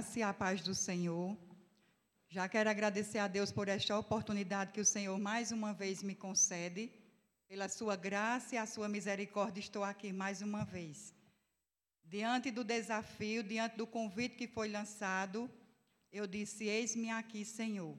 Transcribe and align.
graça 0.00 0.18
e 0.18 0.22
a 0.22 0.32
paz 0.32 0.62
do 0.62 0.74
Senhor. 0.74 1.36
Já 2.26 2.48
quero 2.48 2.70
agradecer 2.70 3.18
a 3.18 3.28
Deus 3.28 3.52
por 3.52 3.68
esta 3.68 3.98
oportunidade 3.98 4.72
que 4.72 4.80
o 4.80 4.84
Senhor 4.84 5.18
mais 5.18 5.52
uma 5.52 5.74
vez 5.74 6.02
me 6.02 6.14
concede. 6.14 6.90
Pela 7.46 7.68
sua 7.68 7.96
graça 7.96 8.54
e 8.54 8.58
a 8.58 8.64
sua 8.64 8.88
misericórdia, 8.88 9.60
estou 9.60 9.84
aqui 9.84 10.10
mais 10.10 10.40
uma 10.40 10.64
vez. 10.64 11.14
Diante 12.02 12.50
do 12.50 12.64
desafio, 12.64 13.42
diante 13.42 13.76
do 13.76 13.86
convite 13.86 14.36
que 14.36 14.48
foi 14.48 14.68
lançado, 14.70 15.50
eu 16.10 16.26
disse: 16.26 16.64
Eis-me 16.64 17.10
aqui, 17.10 17.44
Senhor. 17.44 17.94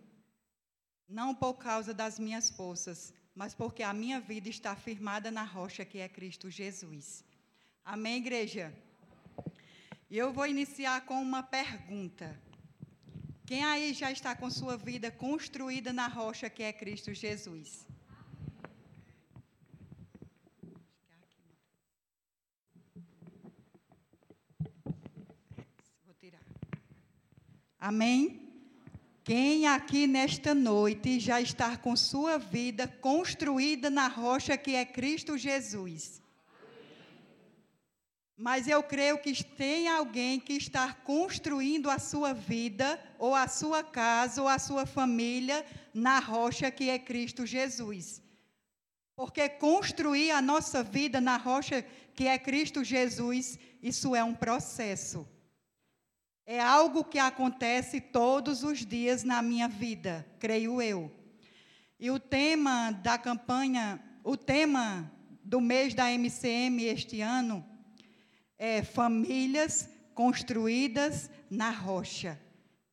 Não 1.07 1.35
por 1.35 1.53
causa 1.53 1.93
das 1.93 2.17
minhas 2.17 2.49
forças, 2.49 3.13
mas 3.35 3.53
porque 3.53 3.83
a 3.83 3.93
minha 3.93 4.19
vida 4.19 4.49
está 4.49 4.75
firmada 4.75 5.29
na 5.29 5.43
rocha 5.43 5.85
que 5.85 5.99
é 5.99 6.09
Cristo 6.09 6.49
Jesus. 6.49 7.23
Amém, 7.85 8.17
igreja? 8.17 8.73
E 10.11 10.17
eu 10.17 10.33
vou 10.33 10.45
iniciar 10.45 11.05
com 11.05 11.21
uma 11.21 11.41
pergunta. 11.41 12.37
Quem 13.45 13.63
aí 13.63 13.93
já 13.93 14.11
está 14.11 14.35
com 14.35 14.49
sua 14.49 14.75
vida 14.75 15.09
construída 15.09 15.93
na 15.93 16.07
rocha 16.09 16.49
que 16.49 16.61
é 16.61 16.73
Cristo 16.73 17.13
Jesus? 17.13 17.87
Vou 26.05 26.13
tirar. 26.19 26.43
Amém? 27.79 28.51
Quem 29.23 29.65
aqui 29.65 30.07
nesta 30.07 30.53
noite 30.53 31.21
já 31.21 31.39
está 31.39 31.77
com 31.77 31.95
sua 31.95 32.37
vida 32.37 32.85
construída 32.85 33.89
na 33.89 34.09
rocha 34.09 34.57
que 34.57 34.75
é 34.75 34.83
Cristo 34.83 35.37
Jesus? 35.37 36.20
Mas 38.41 38.67
eu 38.67 38.81
creio 38.81 39.19
que 39.19 39.43
tem 39.43 39.87
alguém 39.87 40.39
que 40.39 40.53
está 40.53 40.95
construindo 40.95 41.91
a 41.91 41.99
sua 41.99 42.33
vida, 42.33 42.99
ou 43.19 43.35
a 43.35 43.47
sua 43.47 43.83
casa, 43.83 44.41
ou 44.41 44.47
a 44.47 44.57
sua 44.57 44.83
família 44.87 45.63
na 45.93 46.17
rocha 46.17 46.71
que 46.71 46.89
é 46.89 46.97
Cristo 46.97 47.45
Jesus. 47.45 48.19
Porque 49.15 49.47
construir 49.47 50.31
a 50.31 50.41
nossa 50.41 50.81
vida 50.81 51.21
na 51.21 51.37
rocha 51.37 51.85
que 52.15 52.25
é 52.25 52.35
Cristo 52.39 52.83
Jesus, 52.83 53.59
isso 53.79 54.15
é 54.15 54.23
um 54.23 54.33
processo. 54.33 55.27
É 56.43 56.59
algo 56.59 57.03
que 57.03 57.19
acontece 57.19 58.01
todos 58.01 58.63
os 58.63 58.83
dias 58.83 59.23
na 59.23 59.43
minha 59.43 59.67
vida, 59.67 60.25
creio 60.39 60.81
eu. 60.81 61.11
E 61.99 62.09
o 62.09 62.19
tema 62.19 62.89
da 62.89 63.19
campanha, 63.19 64.01
o 64.23 64.35
tema 64.35 65.11
do 65.43 65.61
mês 65.61 65.93
da 65.93 66.11
MCM 66.11 66.85
este 66.85 67.21
ano 67.21 67.69
é, 68.61 68.83
famílias 68.83 69.89
construídas 70.13 71.31
na 71.49 71.71
rocha. 71.71 72.39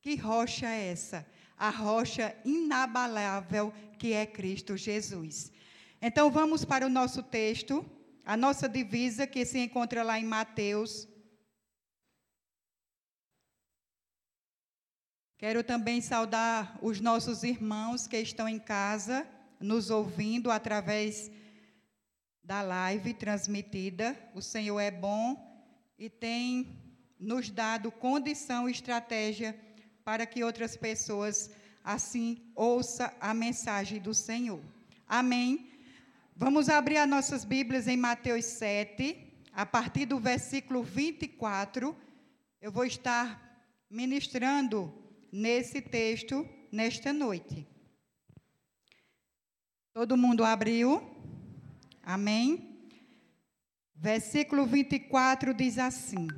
Que 0.00 0.16
rocha 0.16 0.66
é 0.66 0.88
essa? 0.92 1.26
A 1.58 1.68
rocha 1.68 2.34
inabalável 2.42 3.70
que 3.98 4.14
é 4.14 4.24
Cristo 4.24 4.78
Jesus. 4.78 5.52
Então 6.00 6.30
vamos 6.30 6.64
para 6.64 6.86
o 6.86 6.88
nosso 6.88 7.22
texto, 7.22 7.84
a 8.24 8.34
nossa 8.34 8.66
divisa 8.66 9.26
que 9.26 9.44
se 9.44 9.58
encontra 9.58 10.02
lá 10.02 10.18
em 10.18 10.24
Mateus. 10.24 11.06
Quero 15.36 15.62
também 15.62 16.00
saudar 16.00 16.78
os 16.80 16.98
nossos 16.98 17.42
irmãos 17.42 18.06
que 18.06 18.16
estão 18.16 18.48
em 18.48 18.58
casa, 18.58 19.28
nos 19.60 19.90
ouvindo 19.90 20.50
através 20.50 21.30
da 22.42 22.62
live 22.62 23.12
transmitida. 23.12 24.18
O 24.34 24.40
Senhor 24.40 24.80
é 24.80 24.90
bom 24.90 25.47
e 25.98 26.08
tem 26.08 26.78
nos 27.18 27.50
dado 27.50 27.90
condição 27.90 28.68
e 28.68 28.72
estratégia 28.72 29.58
para 30.04 30.24
que 30.24 30.44
outras 30.44 30.76
pessoas 30.76 31.50
assim 31.82 32.40
ouçam 32.54 33.10
a 33.20 33.34
mensagem 33.34 34.00
do 34.00 34.14
Senhor. 34.14 34.60
Amém. 35.06 35.70
Vamos 36.36 36.68
abrir 36.68 36.98
as 36.98 37.08
nossas 37.08 37.44
Bíblias 37.44 37.88
em 37.88 37.96
Mateus 37.96 38.44
7, 38.44 39.16
a 39.52 39.66
partir 39.66 40.06
do 40.06 40.20
versículo 40.20 40.82
24. 40.82 41.96
Eu 42.60 42.70
vou 42.70 42.84
estar 42.84 43.66
ministrando 43.90 44.92
nesse 45.32 45.80
texto 45.80 46.48
nesta 46.70 47.12
noite. 47.12 47.66
Todo 49.92 50.16
mundo 50.16 50.44
abriu? 50.44 51.02
Amém? 52.02 52.67
Versículo 54.00 54.64
24 54.64 55.52
diz 55.52 55.76
assim: 55.76 56.28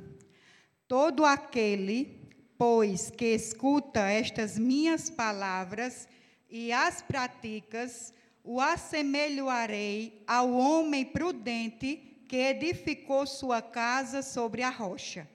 Todo 0.87 1.23
aquele, 1.23 2.27
pois, 2.57 3.11
que 3.11 3.35
escuta 3.35 4.09
estas 4.09 4.57
minhas 4.57 5.11
palavras 5.11 6.07
e 6.49 6.71
as 6.71 7.03
praticas, 7.03 8.15
o 8.43 8.59
assemelharei 8.59 10.23
ao 10.25 10.51
homem 10.51 11.05
prudente 11.05 12.23
que 12.27 12.37
edificou 12.37 13.27
sua 13.27 13.61
casa 13.61 14.23
sobre 14.23 14.63
a 14.63 14.69
rocha. 14.71 15.29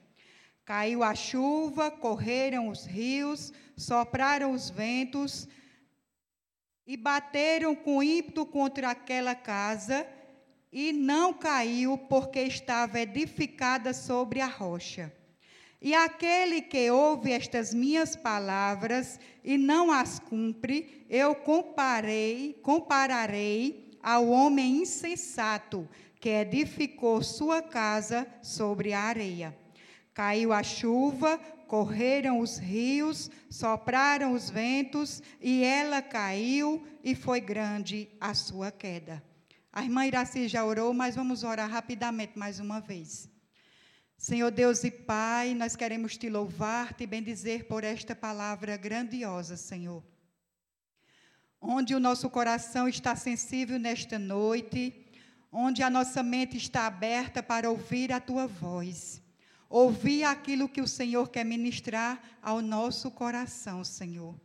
Caiu 0.65 1.05
a 1.05 1.15
chuva, 1.15 1.93
correram 1.93 2.71
os 2.71 2.85
rios, 2.87 3.53
sopraram 3.77 4.51
os 4.51 4.69
ventos 4.69 5.47
e 6.85 6.97
bateram 6.97 7.77
com 7.77 8.03
ímpeto 8.03 8.45
contra 8.45 8.91
aquela 8.91 9.37
casa 9.37 10.05
e 10.73 10.93
não 10.93 11.33
caiu, 11.33 11.97
porque 11.97 12.41
estava 12.41 13.01
edificada 13.01 13.93
sobre 13.93 14.41
a 14.41 14.47
rocha. 14.47 15.13
E 15.81 15.95
aquele 15.95 16.63
que 16.63 16.91
ouve 16.91 17.33
estas 17.33 17.73
minhas 17.73 18.17
palavras 18.17 19.21
e 19.45 19.59
não 19.59 19.93
as 19.93 20.19
cumpre, 20.19 21.07
eu 21.09 21.35
comparei, 21.35 22.59
compararei 22.63 23.91
ao 24.03 24.29
homem 24.29 24.79
insensato 24.83 25.89
que 26.21 26.31
edificou 26.31 27.23
sua 27.23 27.63
casa 27.63 28.27
sobre 28.43 28.93
a 28.93 29.01
areia. 29.01 29.57
Caiu 30.15 30.53
a 30.53 30.63
chuva, 30.63 31.39
correram 31.67 32.41
os 32.41 32.59
rios, 32.59 33.31
sopraram 33.51 34.33
os 34.33 34.49
ventos, 34.49 35.23
e 35.41 35.63
ela 35.63 36.01
caiu, 36.01 36.83
e 37.05 37.15
foi 37.15 37.41
grande 37.41 38.09
a 38.21 38.33
sua 38.33 38.71
queda. 38.71 39.23
A 39.77 39.83
irmã 39.83 40.07
Iraci 40.07 40.49
já 40.49 40.65
orou, 40.65 40.95
mas 40.95 41.17
vamos 41.17 41.45
orar 41.45 41.69
rapidamente 41.69 42.39
mais 42.39 42.59
uma 42.59 42.81
vez. 42.81 43.29
Senhor 44.17 44.51
Deus 44.51 44.83
e 44.85 44.91
Pai, 44.91 45.53
nós 45.53 45.77
queremos 45.77 46.17
te 46.17 46.31
louvar, 46.31 46.95
te 46.95 47.07
bendizer 47.07 47.69
por 47.69 47.85
esta 47.85 48.17
palavra 48.17 48.75
grandiosa, 48.79 49.55
Senhor. 49.55 50.03
Onde 51.61 51.95
o 51.95 52.01
nosso 52.01 52.31
coração 52.31 52.89
está 52.89 53.15
sensível 53.15 53.79
nesta 53.79 54.19
noite, 54.19 54.95
onde 55.53 55.83
a 55.83 55.91
nossa 55.91 56.23
mente 56.23 56.57
está 56.57 56.87
aberta 56.87 57.43
para 57.43 57.71
ouvir 57.71 58.15
a 58.15 58.19
tua 58.19 58.47
voz. 58.47 59.21
Ouvir 59.69 60.25
aquilo 60.25 60.71
que 60.71 60.81
o 60.81 60.89
Senhor 60.89 61.29
quer 61.29 61.45
ministrar 61.45 62.19
ao 62.41 62.63
nosso 62.63 63.11
coração, 63.11 63.85
Senhor. 63.85 64.41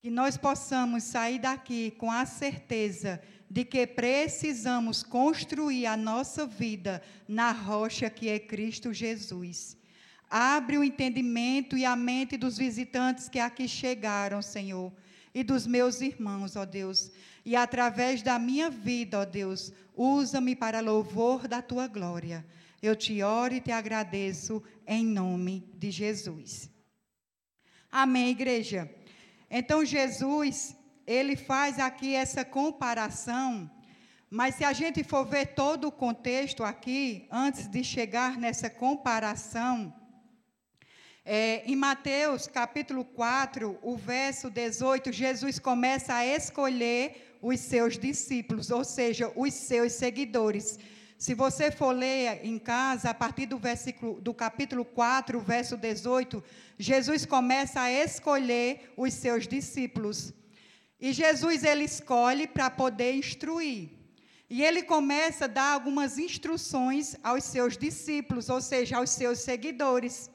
Que 0.00 0.10
nós 0.10 0.36
possamos 0.36 1.04
sair 1.04 1.38
daqui 1.38 1.92
com 1.92 2.10
a 2.10 2.26
certeza 2.26 3.22
de 3.52 3.66
que 3.66 3.86
precisamos 3.86 5.02
construir 5.02 5.84
a 5.84 5.94
nossa 5.94 6.46
vida 6.46 7.02
na 7.28 7.50
rocha 7.52 8.08
que 8.08 8.30
é 8.30 8.38
Cristo 8.38 8.94
Jesus. 8.94 9.76
Abre 10.30 10.78
o 10.78 10.82
entendimento 10.82 11.76
e 11.76 11.84
a 11.84 11.94
mente 11.94 12.38
dos 12.38 12.56
visitantes 12.56 13.28
que 13.28 13.38
aqui 13.38 13.68
chegaram, 13.68 14.40
Senhor, 14.40 14.90
e 15.34 15.44
dos 15.44 15.66
meus 15.66 16.00
irmãos, 16.00 16.56
ó 16.56 16.64
Deus. 16.64 17.12
E 17.44 17.54
através 17.54 18.22
da 18.22 18.38
minha 18.38 18.70
vida, 18.70 19.20
ó 19.20 19.24
Deus, 19.26 19.70
usa-me 19.94 20.56
para 20.56 20.80
louvor 20.80 21.46
da 21.46 21.60
tua 21.60 21.86
glória. 21.86 22.46
Eu 22.80 22.96
te 22.96 23.22
oro 23.22 23.52
e 23.52 23.60
te 23.60 23.70
agradeço 23.70 24.62
em 24.86 25.04
nome 25.04 25.68
de 25.74 25.90
Jesus. 25.90 26.70
Amém, 27.90 28.30
igreja. 28.30 28.90
Então, 29.50 29.84
Jesus, 29.84 30.74
ele 31.06 31.36
faz 31.36 31.78
aqui 31.78 32.14
essa 32.14 32.44
comparação, 32.44 33.70
mas 34.30 34.54
se 34.54 34.64
a 34.64 34.72
gente 34.72 35.04
for 35.04 35.26
ver 35.26 35.54
todo 35.54 35.88
o 35.88 35.92
contexto 35.92 36.64
aqui, 36.64 37.26
antes 37.30 37.68
de 37.68 37.84
chegar 37.84 38.38
nessa 38.38 38.70
comparação, 38.70 39.92
é, 41.24 41.62
em 41.64 41.76
Mateus 41.76 42.46
capítulo 42.46 43.04
4, 43.04 43.78
o 43.82 43.96
verso 43.96 44.50
18, 44.50 45.12
Jesus 45.12 45.58
começa 45.58 46.14
a 46.14 46.26
escolher 46.26 47.36
os 47.40 47.60
seus 47.60 47.98
discípulos, 47.98 48.70
ou 48.70 48.84
seja, 48.84 49.30
os 49.36 49.52
seus 49.54 49.92
seguidores. 49.92 50.78
Se 51.18 51.34
você 51.34 51.70
for 51.70 51.92
ler 51.92 52.40
em 52.42 52.58
casa, 52.58 53.10
a 53.10 53.14
partir 53.14 53.46
do 53.46 53.56
versículo 53.56 54.20
do 54.20 54.34
capítulo 54.34 54.84
4, 54.84 55.38
verso 55.40 55.76
18, 55.76 56.42
Jesus 56.76 57.24
começa 57.24 57.80
a 57.80 57.92
escolher 57.92 58.92
os 58.96 59.12
seus 59.14 59.46
discípulos. 59.46 60.34
E 61.02 61.12
Jesus 61.12 61.64
ele 61.64 61.82
escolhe 61.82 62.46
para 62.46 62.70
poder 62.70 63.12
instruir. 63.12 63.90
E 64.48 64.62
ele 64.62 64.84
começa 64.84 65.46
a 65.46 65.48
dar 65.48 65.72
algumas 65.72 66.16
instruções 66.16 67.16
aos 67.24 67.42
seus 67.42 67.76
discípulos, 67.76 68.48
ou 68.48 68.60
seja, 68.60 68.98
aos 68.98 69.10
seus 69.10 69.40
seguidores. 69.40 70.30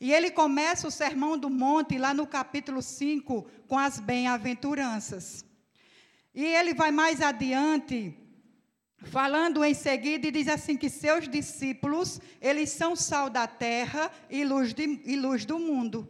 E 0.00 0.12
ele 0.12 0.28
começa 0.32 0.88
o 0.88 0.90
Sermão 0.90 1.38
do 1.38 1.48
Monte, 1.48 1.96
lá 1.96 2.12
no 2.12 2.26
capítulo 2.26 2.82
5, 2.82 3.46
com 3.68 3.78
as 3.78 4.00
bem-aventuranças. 4.00 5.44
E 6.34 6.44
ele 6.44 6.74
vai 6.74 6.90
mais 6.90 7.20
adiante, 7.20 8.12
falando 8.96 9.62
em 9.62 9.74
seguida, 9.74 10.26
e 10.26 10.32
diz 10.32 10.48
assim: 10.48 10.76
que 10.76 10.90
seus 10.90 11.28
discípulos, 11.28 12.20
eles 12.40 12.70
são 12.70 12.96
sal 12.96 13.30
da 13.30 13.46
terra 13.46 14.10
e 14.28 14.44
luz, 14.44 14.74
de, 14.74 15.02
e 15.04 15.14
luz 15.14 15.44
do 15.44 15.60
mundo. 15.60 16.08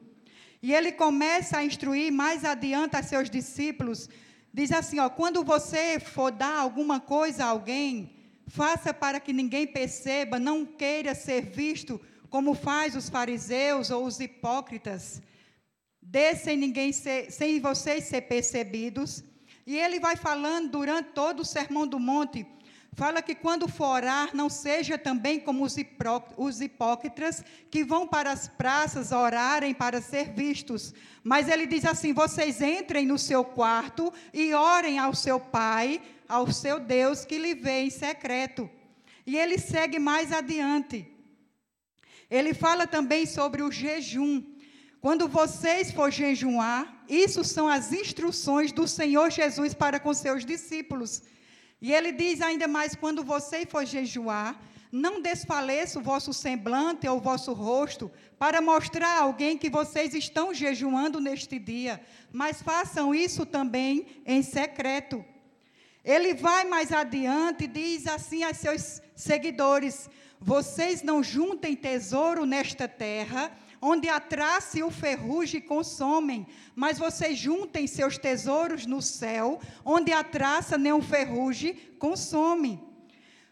E 0.63 0.73
ele 0.75 0.93
começa 0.93 1.59
a 1.59 1.65
instruir 1.65 2.13
mais 2.13 2.45
adiante 2.45 2.97
a 2.97 3.03
seus 3.03 3.31
discípulos, 3.31 4.09
diz 4.53 4.71
assim: 4.73 4.99
ó, 4.99 5.09
quando 5.09 5.43
você 5.43 5.99
for 5.99 6.31
dar 6.31 6.59
alguma 6.59 7.01
coisa 7.01 7.45
a 7.45 7.49
alguém, 7.49 8.15
faça 8.47 8.93
para 8.93 9.21
que 9.21 9.33
ninguém 9.33 9.67
perceba, 9.67 10.39
não 10.39 10.67
queira 10.67 11.15
ser 11.15 11.43
visto 11.43 12.01
como 12.29 12.55
faz 12.55 12.95
os 12.95 13.09
fariseus 13.09 13.91
ou 13.91 14.05
os 14.05 14.21
hipócritas, 14.21 15.21
dê 16.01 16.35
sem 16.37 16.57
ninguém 16.57 16.93
ser, 16.93 17.31
sem 17.31 17.61
vocês 17.61 18.05
ser 18.05 18.23
percebidos. 18.23 19.25
E 19.67 19.77
ele 19.77 20.01
vai 20.01 20.17
falando 20.17 20.71
durante 20.71 21.11
todo 21.11 21.41
o 21.41 21.45
sermão 21.45 21.87
do 21.87 21.99
monte, 21.99 22.47
fala 22.93 23.23
que 23.23 23.35
quando 23.35 23.69
for 23.69 23.97
orar, 23.97 24.31
não 24.35 24.49
seja 24.49 24.99
também 24.99 25.41
como 25.41 25.65
os, 25.65 26.61
hipócritas 26.61 27.45
que 27.71 27.85
vão 27.85 28.07
para 28.07 28.33
as 28.33 28.49
praças 28.49 29.13
orarem 29.13 29.73
para 29.73 30.01
ser 30.01 30.33
vistos. 30.33 30.93
Mas 31.23 31.49
ele 31.49 31.67
diz 31.67 31.85
assim: 31.85 32.13
vocês 32.13 32.61
entrem 32.61 33.07
no 33.07 33.19
seu 33.19 33.45
quarto 33.45 34.13
e 34.33 34.53
orem 34.55 34.99
ao 34.99 35.15
seu 35.15 35.39
pai, 35.39 36.03
ao 36.29 36.51
seu 36.53 36.81
Deus 36.81 37.25
que 37.25 37.39
lhe 37.39 37.55
vê 37.55 37.83
em 37.83 37.91
secreto. 37.91 38.69
E 39.27 39.37
ele 39.37 39.59
segue 39.59 39.99
mais 39.99 40.33
adiante. 40.33 41.07
Ele 42.31 42.55
fala 42.55 42.87
também 42.87 43.27
sobre 43.27 43.63
o 43.63 43.71
jejum. 43.71 44.43
Quando 45.01 45.29
vocês 45.29 45.91
for 45.91 46.11
jejuar, 46.11 47.05
isso 47.09 47.43
são 47.43 47.67
as 47.67 47.93
instruções 47.93 48.71
do 48.71 48.87
Senhor 48.87 49.31
Jesus 49.31 49.73
para 49.73 49.99
com 49.99 50.13
seus 50.13 50.45
discípulos. 50.45 51.23
E 51.81 51.93
ele 51.93 52.13
diz 52.13 52.41
ainda 52.41 52.69
mais: 52.69 52.95
quando 52.95 53.25
você 53.25 53.65
for 53.65 53.85
jejuar, 53.85 54.61
não 54.93 55.21
desfaleça 55.21 55.99
o 55.99 56.03
vosso 56.03 56.33
semblante 56.33 57.07
ou 57.07 57.19
o 57.19 57.21
vosso 57.21 57.53
rosto, 57.53 58.11
para 58.39 58.61
mostrar 58.61 59.19
a 59.19 59.23
alguém 59.23 59.57
que 59.57 59.71
vocês 59.71 60.15
estão 60.15 60.53
jejuando 60.53 61.21
neste 61.21 61.59
dia, 61.59 62.01
mas 62.33 62.61
façam 62.61 63.15
isso 63.15 63.47
também 63.47 64.07
em 64.27 64.43
secreto. 64.43 65.25
Ele 66.05 66.35
vai 66.35 66.65
mais 66.65 66.93
adiante 66.93 67.65
e 67.65 67.69
diz 67.69 68.07
assim 68.07 68.43
a 68.43 68.53
seus 68.53 69.01
seguidores: 69.15 70.09
vocês 70.41 71.03
não 71.03 71.23
juntem 71.23 71.77
tesouro 71.77 72.45
nesta 72.45 72.89
terra, 72.89 73.53
onde 73.81 74.09
a 74.09 74.21
traça 74.21 74.79
e 74.79 74.83
o 74.83 74.91
ferrugem 74.91 75.61
consomem, 75.61 76.47
mas 76.75 76.99
vocês 76.99 77.39
juntem 77.39 77.87
seus 77.87 78.19
tesouros 78.19 78.87
no 78.87 79.01
céu, 79.01 79.61
onde 79.85 80.13
a 80.13 80.23
traça 80.23 80.77
nem 80.77 80.93
o 80.93 81.01
ferrugem 81.01 81.75
consomem. 81.99 82.81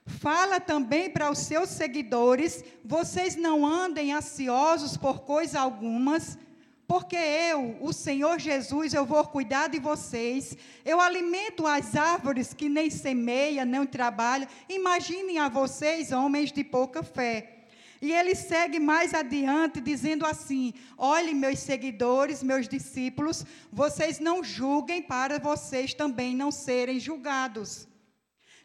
Fala 0.04 0.58
também 0.58 1.10
para 1.10 1.30
os 1.30 1.38
seus 1.38 1.68
seguidores: 1.68 2.64
vocês 2.84 3.36
não 3.36 3.66
andem 3.66 4.12
ansiosos 4.12 4.96
por 4.96 5.20
coisa 5.20 5.60
algumas, 5.60 6.38
porque 6.86 7.16
eu, 7.16 7.76
o 7.80 7.92
Senhor 7.92 8.38
Jesus, 8.38 8.94
eu 8.94 9.04
vou 9.04 9.22
cuidar 9.26 9.68
de 9.68 9.78
vocês. 9.78 10.56
Eu 10.84 11.00
alimento 11.00 11.66
as 11.66 11.94
árvores 11.94 12.54
que 12.54 12.68
nem 12.68 12.88
semeia, 12.88 13.66
nem 13.66 13.84
trabalha. 13.84 14.48
Imaginem 14.66 15.38
a 15.38 15.50
vocês, 15.50 16.12
homens 16.12 16.50
de 16.50 16.64
pouca 16.64 17.02
fé. 17.02 17.57
E 18.00 18.12
ele 18.12 18.34
segue 18.34 18.78
mais 18.78 19.12
adiante, 19.12 19.80
dizendo 19.80 20.24
assim: 20.24 20.72
Olhe, 20.96 21.34
meus 21.34 21.58
seguidores, 21.58 22.42
meus 22.42 22.68
discípulos, 22.68 23.44
vocês 23.72 24.20
não 24.20 24.42
julguem 24.42 25.02
para 25.02 25.38
vocês 25.38 25.94
também 25.94 26.34
não 26.34 26.50
serem 26.50 27.00
julgados. 27.00 27.88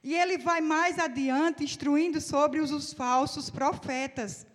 E 0.03 0.13
ele 0.13 0.37
vai 0.37 0.61
mais 0.61 0.99
adiante, 0.99 1.63
instruindo 1.63 2.19
sobre 2.19 2.59
os, 2.59 2.71
os 2.71 2.93
falsos 2.93 3.49
profetas. 3.49 4.45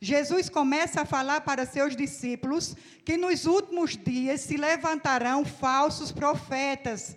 Jesus 0.00 0.48
começa 0.48 1.02
a 1.02 1.06
falar 1.06 1.42
para 1.42 1.66
seus 1.66 1.94
discípulos 1.94 2.76
que 3.04 3.16
nos 3.16 3.46
últimos 3.46 3.96
dias 3.96 4.40
se 4.40 4.56
levantarão 4.56 5.44
falsos 5.44 6.10
profetas 6.12 7.16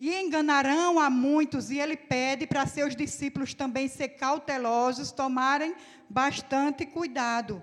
e 0.00 0.14
enganarão 0.14 0.98
a 0.98 1.08
muitos, 1.08 1.70
e 1.70 1.78
ele 1.78 1.96
pede 1.96 2.46
para 2.46 2.66
seus 2.66 2.94
discípulos 2.96 3.54
também 3.54 3.88
ser 3.88 4.08
cautelosos, 4.10 5.12
tomarem 5.12 5.74
bastante 6.08 6.84
cuidado. 6.84 7.62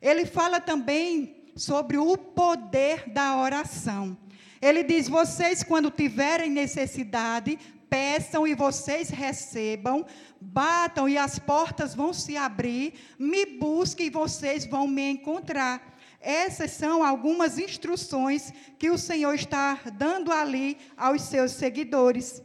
Ele 0.00 0.26
fala 0.26 0.60
também 0.60 1.52
sobre 1.56 1.96
o 1.98 2.16
poder 2.16 3.08
da 3.10 3.36
oração. 3.36 4.16
Ele 4.60 4.82
diz: 4.82 5.08
vocês, 5.08 5.62
quando 5.62 5.90
tiverem 5.90 6.50
necessidade, 6.50 7.58
peçam 7.88 8.46
e 8.46 8.54
vocês 8.54 9.10
recebam, 9.10 10.04
batam 10.40 11.08
e 11.08 11.18
as 11.18 11.38
portas 11.38 11.94
vão 11.94 12.12
se 12.12 12.36
abrir, 12.36 12.94
me 13.18 13.44
busquem 13.44 14.06
e 14.06 14.10
vocês 14.10 14.64
vão 14.64 14.88
me 14.88 15.10
encontrar. 15.10 15.92
Essas 16.22 16.70
são 16.70 17.02
algumas 17.02 17.58
instruções 17.58 18.52
que 18.78 18.88
o 18.90 18.96
Senhor 18.96 19.34
está 19.34 19.80
dando 19.92 20.30
ali 20.30 20.78
aos 20.96 21.22
seus 21.22 21.50
seguidores. 21.50 22.40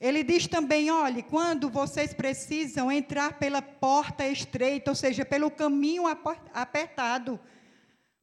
Ele 0.00 0.24
diz 0.24 0.48
também: 0.48 0.90
olhe, 0.90 1.22
quando 1.22 1.70
vocês 1.70 2.12
precisam 2.12 2.90
entrar 2.90 3.38
pela 3.38 3.62
porta 3.62 4.26
estreita, 4.26 4.90
ou 4.90 4.94
seja, 4.96 5.24
pelo 5.24 5.48
caminho 5.48 6.04
apertado, 6.52 7.38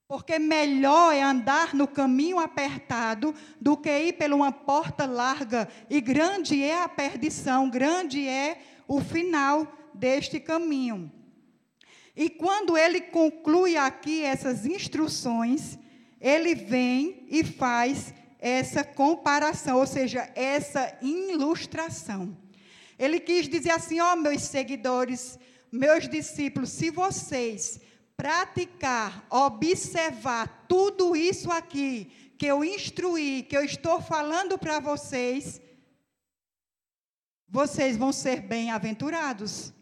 porque 0.09 0.37
melhor 0.37 1.15
é 1.15 1.21
andar 1.21 1.73
no 1.73 1.87
caminho 1.87 2.37
apertado 2.37 3.33
do 3.61 3.77
que 3.77 3.89
ir 3.89 4.13
por 4.13 4.33
uma 4.33 4.51
porta 4.51 5.05
larga, 5.05 5.69
e 5.89 6.01
grande 6.01 6.61
é 6.61 6.83
a 6.83 6.89
perdição, 6.89 7.69
grande 7.69 8.27
é 8.27 8.61
o 8.89 8.99
final 8.99 9.65
deste 9.93 10.37
caminho. 10.37 11.09
E 12.15 12.29
quando 12.29 12.77
ele 12.77 13.01
conclui 13.01 13.77
aqui 13.77 14.23
essas 14.23 14.65
instruções, 14.65 15.77
ele 16.19 16.53
vem 16.53 17.25
e 17.29 17.43
faz 17.43 18.13
essa 18.39 18.83
comparação, 18.83 19.77
ou 19.77 19.87
seja, 19.87 20.31
essa 20.35 20.97
ilustração. 21.01 22.37
Ele 22.97 23.19
quis 23.19 23.47
dizer 23.47 23.71
assim: 23.71 23.99
ó, 23.99 24.13
oh, 24.13 24.15
meus 24.15 24.41
seguidores, 24.41 25.39
meus 25.71 26.07
discípulos, 26.07 26.69
se 26.69 26.89
vocês 26.89 27.79
praticar, 28.17 29.25
observar 29.29 30.65
tudo 30.67 31.15
isso 31.15 31.51
aqui 31.51 32.11
que 32.37 32.45
eu 32.45 32.63
instruí, 32.63 33.43
que 33.43 33.55
eu 33.55 33.63
estou 33.63 34.01
falando 34.01 34.57
para 34.57 34.79
vocês, 34.79 35.61
vocês 37.47 37.97
vão 37.97 38.11
ser 38.11 38.41
bem-aventurados. 38.41 39.73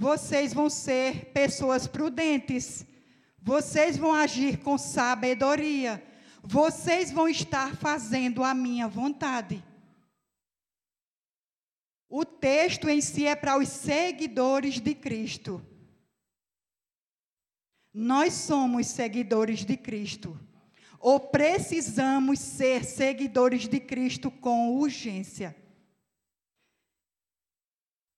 Vocês 0.00 0.54
vão 0.54 0.70
ser 0.70 1.26
pessoas 1.26 1.86
prudentes. 1.86 2.86
Vocês 3.38 3.98
vão 3.98 4.14
agir 4.14 4.56
com 4.60 4.78
sabedoria. 4.78 6.02
Vocês 6.42 7.12
vão 7.12 7.28
estar 7.28 7.76
fazendo 7.76 8.42
a 8.42 8.54
minha 8.54 8.88
vontade. 8.88 9.62
O 12.08 12.24
texto 12.24 12.88
em 12.88 13.02
si 13.02 13.26
é 13.26 13.36
para 13.36 13.58
os 13.58 13.68
seguidores 13.68 14.80
de 14.80 14.94
Cristo. 14.94 15.62
Nós 17.92 18.32
somos 18.32 18.86
seguidores 18.86 19.66
de 19.66 19.76
Cristo. 19.76 20.40
Ou 20.98 21.20
precisamos 21.20 22.38
ser 22.38 22.86
seguidores 22.86 23.68
de 23.68 23.78
Cristo 23.78 24.30
com 24.30 24.76
urgência. 24.76 25.54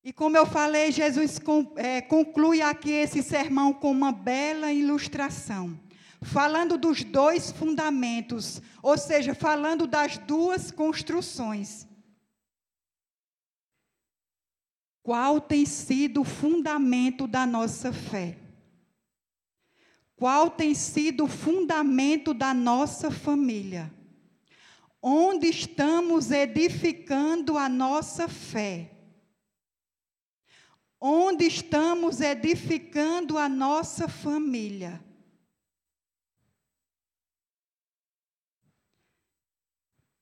E 0.04 0.12
como 0.12 0.36
eu 0.36 0.44
falei, 0.44 0.90
Jesus 0.90 1.40
é, 1.76 2.00
conclui 2.00 2.60
aqui 2.60 2.90
esse 2.90 3.22
sermão 3.22 3.72
com 3.72 3.90
uma 3.90 4.10
bela 4.10 4.72
ilustração, 4.72 5.78
falando 6.20 6.76
dos 6.76 7.04
dois 7.04 7.52
fundamentos, 7.52 8.60
ou 8.82 8.98
seja, 8.98 9.32
falando 9.32 9.86
das 9.86 10.18
duas 10.18 10.72
construções. 10.72 11.86
Qual 15.04 15.40
tem 15.40 15.64
sido 15.64 16.22
o 16.22 16.24
fundamento 16.24 17.28
da 17.28 17.46
nossa 17.46 17.92
fé? 17.92 18.38
Qual 20.16 20.50
tem 20.50 20.74
sido 20.74 21.24
o 21.24 21.28
fundamento 21.28 22.34
da 22.34 22.52
nossa 22.52 23.10
família? 23.10 23.92
Onde 25.00 25.48
estamos 25.48 26.30
edificando 26.30 27.56
a 27.56 27.68
nossa 27.68 28.28
fé? 28.28 28.91
Onde 31.04 31.46
estamos 31.46 32.20
edificando 32.20 33.36
a 33.36 33.48
nossa 33.48 34.06
família? 34.06 35.04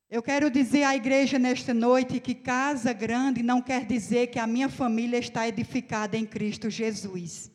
Eu 0.08 0.22
quero 0.22 0.50
dizer 0.50 0.84
à 0.84 0.96
igreja 0.96 1.38
nesta 1.38 1.74
noite 1.74 2.18
que 2.18 2.34
casa 2.34 2.94
grande 2.94 3.42
não 3.42 3.60
quer 3.60 3.84
dizer 3.84 4.28
que 4.28 4.38
a 4.38 4.46
minha 4.46 4.70
família 4.70 5.18
está 5.18 5.46
edificada 5.46 6.16
em 6.16 6.24
Cristo 6.24 6.70
Jesus. 6.70 7.52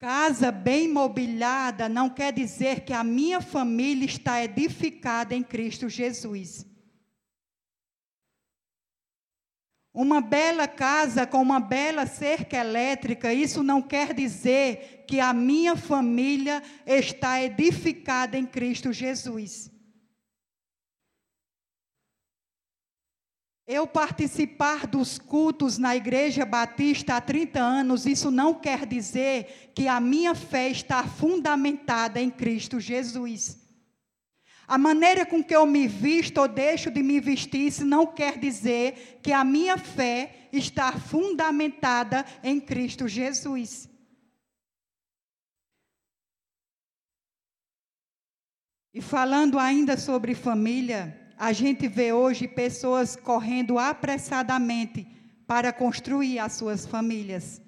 Casa 0.00 0.50
bem 0.50 0.92
mobiliada 0.92 1.88
não 1.88 2.10
quer 2.10 2.32
dizer 2.32 2.80
que 2.80 2.92
a 2.92 3.04
minha 3.04 3.40
família 3.40 4.06
está 4.06 4.42
edificada 4.42 5.36
em 5.36 5.44
Cristo 5.44 5.88
Jesus. 5.88 6.66
Uma 9.96 10.20
bela 10.20 10.68
casa 10.68 11.26
com 11.26 11.40
uma 11.40 11.58
bela 11.58 12.04
cerca 12.04 12.58
elétrica, 12.58 13.32
isso 13.32 13.62
não 13.62 13.80
quer 13.80 14.12
dizer 14.12 15.06
que 15.08 15.18
a 15.20 15.32
minha 15.32 15.74
família 15.74 16.62
está 16.86 17.42
edificada 17.42 18.36
em 18.36 18.44
Cristo 18.44 18.92
Jesus. 18.92 19.70
Eu 23.66 23.86
participar 23.86 24.86
dos 24.86 25.18
cultos 25.18 25.78
na 25.78 25.96
Igreja 25.96 26.44
Batista 26.44 27.16
há 27.16 27.20
30 27.22 27.58
anos, 27.58 28.04
isso 28.04 28.30
não 28.30 28.52
quer 28.52 28.84
dizer 28.84 29.72
que 29.74 29.88
a 29.88 29.98
minha 29.98 30.34
fé 30.34 30.68
está 30.68 31.04
fundamentada 31.04 32.20
em 32.20 32.28
Cristo 32.28 32.78
Jesus. 32.78 33.65
A 34.68 34.76
maneira 34.76 35.24
com 35.24 35.44
que 35.44 35.54
eu 35.54 35.64
me 35.64 35.86
visto 35.86 36.38
ou 36.38 36.48
deixo 36.48 36.90
de 36.90 37.00
me 37.00 37.20
vestir, 37.20 37.68
isso 37.68 37.84
não 37.84 38.04
quer 38.04 38.36
dizer 38.36 39.20
que 39.22 39.32
a 39.32 39.44
minha 39.44 39.78
fé 39.78 40.48
está 40.52 40.90
fundamentada 40.92 42.24
em 42.42 42.58
Cristo 42.58 43.06
Jesus. 43.06 43.88
E 48.92 49.00
falando 49.00 49.56
ainda 49.56 49.96
sobre 49.96 50.34
família, 50.34 51.16
a 51.38 51.52
gente 51.52 51.86
vê 51.86 52.12
hoje 52.12 52.48
pessoas 52.48 53.14
correndo 53.14 53.78
apressadamente 53.78 55.06
para 55.46 55.72
construir 55.72 56.40
as 56.40 56.54
suas 56.54 56.84
famílias. 56.84 57.62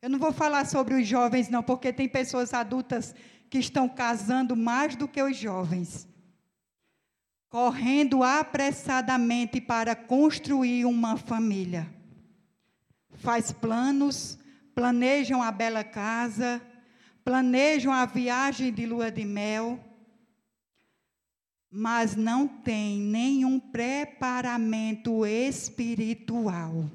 Eu 0.00 0.08
não 0.08 0.18
vou 0.18 0.32
falar 0.32 0.64
sobre 0.64 0.94
os 0.94 1.06
jovens, 1.06 1.50
não, 1.50 1.62
porque 1.62 1.92
tem 1.92 2.08
pessoas 2.08 2.54
adultas 2.54 3.14
que 3.50 3.58
estão 3.58 3.88
casando 3.88 4.56
mais 4.56 4.96
do 4.96 5.06
que 5.06 5.22
os 5.22 5.36
jovens 5.36 6.13
correndo 7.54 8.24
apressadamente 8.24 9.60
para 9.60 9.94
construir 9.94 10.84
uma 10.86 11.16
família. 11.16 11.88
Faz 13.12 13.52
planos, 13.52 14.36
planejam 14.74 15.40
a 15.40 15.52
bela 15.52 15.84
casa, 15.84 16.60
planejam 17.24 17.92
a 17.92 18.06
viagem 18.06 18.72
de 18.72 18.84
lua 18.84 19.08
de 19.08 19.24
mel, 19.24 19.78
mas 21.70 22.16
não 22.16 22.48
tem 22.48 22.98
nenhum 22.98 23.60
preparamento 23.60 25.24
espiritual. 25.24 26.90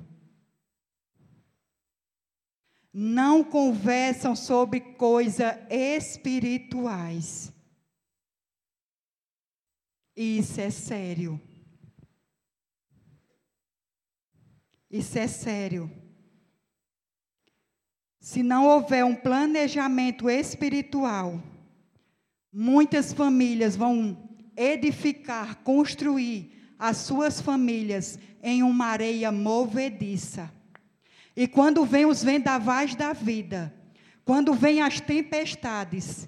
Não 2.92 3.46
conversam 3.46 4.36
sobre 4.36 4.82
coisas 4.82 5.56
espirituais. 5.70 7.58
Isso 10.22 10.60
é 10.60 10.70
sério. 10.70 11.40
Isso 14.92 15.18
é 15.18 15.30
sério. 15.30 15.90
Se 18.20 18.44
não 18.44 18.68
houver 18.68 19.06
um 19.06 19.16
planejamento 19.16 20.30
espiritual, 20.30 21.42
muitas 22.52 23.14
famílias 23.14 23.78
vão 23.78 24.30
edificar, 24.58 25.56
construir 25.64 26.74
as 26.78 26.98
suas 26.98 27.40
famílias 27.40 28.20
em 28.44 28.62
uma 28.62 28.88
areia 28.88 29.32
movediça. 29.32 30.54
E 31.34 31.48
quando 31.48 31.86
vem 31.86 32.06
os 32.06 32.22
vendavais 32.22 32.94
da 32.94 33.14
vida, 33.14 33.74
quando 34.26 34.54
vem 34.54 34.82
as 34.82 35.00
tempestades, 35.00 36.28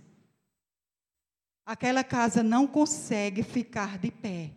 aquela 1.72 2.04
casa 2.04 2.44
não 2.44 2.68
consegue 2.68 3.44
ficar 3.44 3.98
de 3.98 4.12
pé. 4.12 4.51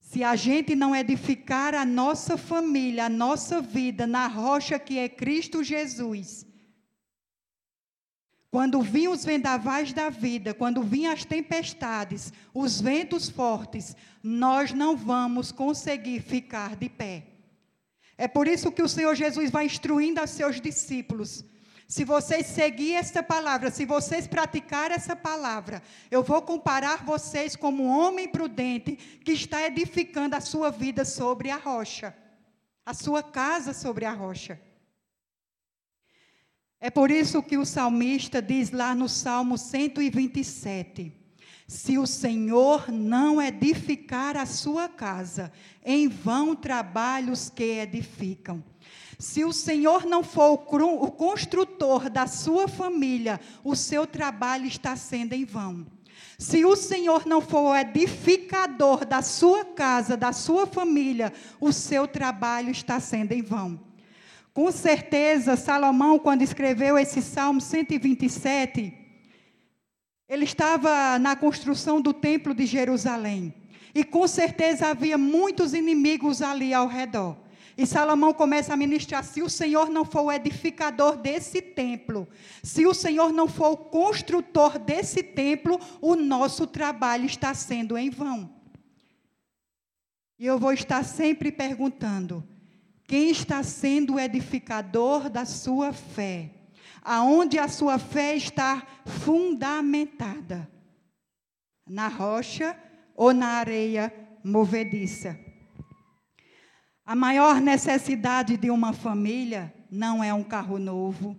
Se 0.00 0.24
a 0.24 0.34
gente 0.34 0.74
não 0.74 0.96
edificar 0.96 1.74
a 1.74 1.84
nossa 1.84 2.38
família, 2.38 3.04
a 3.04 3.08
nossa 3.10 3.60
vida 3.60 4.06
na 4.06 4.26
rocha 4.26 4.78
que 4.78 4.98
é 4.98 5.08
Cristo 5.08 5.62
Jesus, 5.62 6.46
quando 8.50 8.80
vinham 8.80 9.12
os 9.12 9.24
vendavais 9.24 9.92
da 9.92 10.08
vida, 10.08 10.54
quando 10.54 10.82
vinham 10.82 11.12
as 11.12 11.24
tempestades, 11.24 12.32
os 12.54 12.80
ventos 12.80 13.28
fortes, 13.28 13.94
nós 14.22 14.72
não 14.72 14.96
vamos 14.96 15.52
conseguir 15.52 16.20
ficar 16.22 16.74
de 16.74 16.88
pé. 16.88 17.26
É 18.16 18.26
por 18.26 18.48
isso 18.48 18.72
que 18.72 18.82
o 18.82 18.88
Senhor 18.88 19.14
Jesus 19.14 19.50
vai 19.50 19.66
instruindo 19.66 20.20
aos 20.20 20.30
seus 20.30 20.58
discípulos 20.58 21.44
se 21.90 22.04
vocês 22.04 22.46
seguirem 22.46 22.98
essa 22.98 23.20
palavra, 23.20 23.68
se 23.68 23.84
vocês 23.84 24.24
praticarem 24.24 24.94
essa 24.94 25.16
palavra, 25.16 25.82
eu 26.08 26.22
vou 26.22 26.40
comparar 26.40 27.04
vocês 27.04 27.56
como 27.56 27.82
um 27.82 27.88
homem 27.88 28.28
prudente 28.28 28.92
que 29.24 29.32
está 29.32 29.66
edificando 29.66 30.36
a 30.36 30.40
sua 30.40 30.70
vida 30.70 31.04
sobre 31.04 31.50
a 31.50 31.56
rocha, 31.56 32.16
a 32.86 32.94
sua 32.94 33.24
casa 33.24 33.72
sobre 33.72 34.04
a 34.04 34.12
rocha. 34.12 34.60
É 36.78 36.90
por 36.90 37.10
isso 37.10 37.42
que 37.42 37.58
o 37.58 37.66
salmista 37.66 38.40
diz 38.40 38.70
lá 38.70 38.94
no 38.94 39.08
Salmo 39.08 39.58
127: 39.58 41.12
Se 41.66 41.98
o 41.98 42.06
Senhor 42.06 42.88
não 42.92 43.42
edificar 43.42 44.36
a 44.36 44.46
sua 44.46 44.88
casa, 44.88 45.52
em 45.84 46.06
vão 46.06 46.54
trabalhos 46.54 47.50
que 47.50 47.64
edificam. 47.64 48.62
Se 49.18 49.44
o 49.44 49.52
Senhor 49.52 50.06
não 50.06 50.22
for 50.22 50.52
o 50.52 51.10
construtor 51.10 52.08
da 52.08 52.26
sua 52.26 52.66
família, 52.66 53.40
o 53.62 53.76
seu 53.76 54.06
trabalho 54.06 54.66
está 54.66 54.96
sendo 54.96 55.34
em 55.34 55.44
vão. 55.44 55.86
Se 56.38 56.64
o 56.64 56.74
Senhor 56.74 57.26
não 57.26 57.42
for 57.42 57.72
o 57.72 57.76
edificador 57.76 59.04
da 59.04 59.20
sua 59.20 59.62
casa, 59.64 60.16
da 60.16 60.32
sua 60.32 60.66
família, 60.66 61.32
o 61.60 61.70
seu 61.70 62.08
trabalho 62.08 62.70
está 62.70 62.98
sendo 62.98 63.32
em 63.32 63.42
vão. 63.42 63.78
Com 64.54 64.72
certeza, 64.72 65.54
Salomão, 65.54 66.18
quando 66.18 66.42
escreveu 66.42 66.98
esse 66.98 67.20
Salmo 67.20 67.60
127, 67.60 68.92
ele 70.28 70.44
estava 70.44 71.18
na 71.18 71.36
construção 71.36 72.00
do 72.00 72.12
templo 72.12 72.54
de 72.54 72.64
Jerusalém. 72.64 73.54
E 73.94 74.02
com 74.02 74.26
certeza 74.26 74.88
havia 74.88 75.18
muitos 75.18 75.74
inimigos 75.74 76.40
ali 76.40 76.72
ao 76.72 76.86
redor. 76.86 77.36
E 77.80 77.86
Salomão 77.86 78.34
começa 78.34 78.74
a 78.74 78.76
ministrar: 78.76 79.24
se 79.24 79.40
o 79.40 79.48
Senhor 79.48 79.88
não 79.88 80.04
for 80.04 80.24
o 80.24 80.30
edificador 80.30 81.16
desse 81.16 81.62
templo, 81.62 82.28
se 82.62 82.86
o 82.86 82.92
Senhor 82.92 83.32
não 83.32 83.48
for 83.48 83.70
o 83.70 83.76
construtor 83.78 84.78
desse 84.78 85.22
templo, 85.22 85.80
o 85.98 86.14
nosso 86.14 86.66
trabalho 86.66 87.24
está 87.24 87.54
sendo 87.54 87.96
em 87.96 88.10
vão. 88.10 88.54
E 90.38 90.44
eu 90.44 90.58
vou 90.58 90.74
estar 90.74 91.02
sempre 91.02 91.50
perguntando: 91.50 92.46
quem 93.04 93.30
está 93.30 93.62
sendo 93.62 94.16
o 94.16 94.20
edificador 94.20 95.30
da 95.30 95.46
sua 95.46 95.90
fé? 95.90 96.50
Aonde 97.00 97.58
a 97.58 97.66
sua 97.66 97.98
fé 97.98 98.36
está 98.36 98.86
fundamentada? 99.06 100.70
Na 101.88 102.08
rocha 102.08 102.76
ou 103.16 103.32
na 103.32 103.46
areia 103.46 104.12
movediça? 104.44 105.49
A 107.10 107.16
maior 107.16 107.60
necessidade 107.60 108.56
de 108.56 108.70
uma 108.70 108.92
família 108.92 109.74
não 109.90 110.22
é 110.22 110.32
um 110.32 110.44
carro 110.44 110.78
novo. 110.78 111.36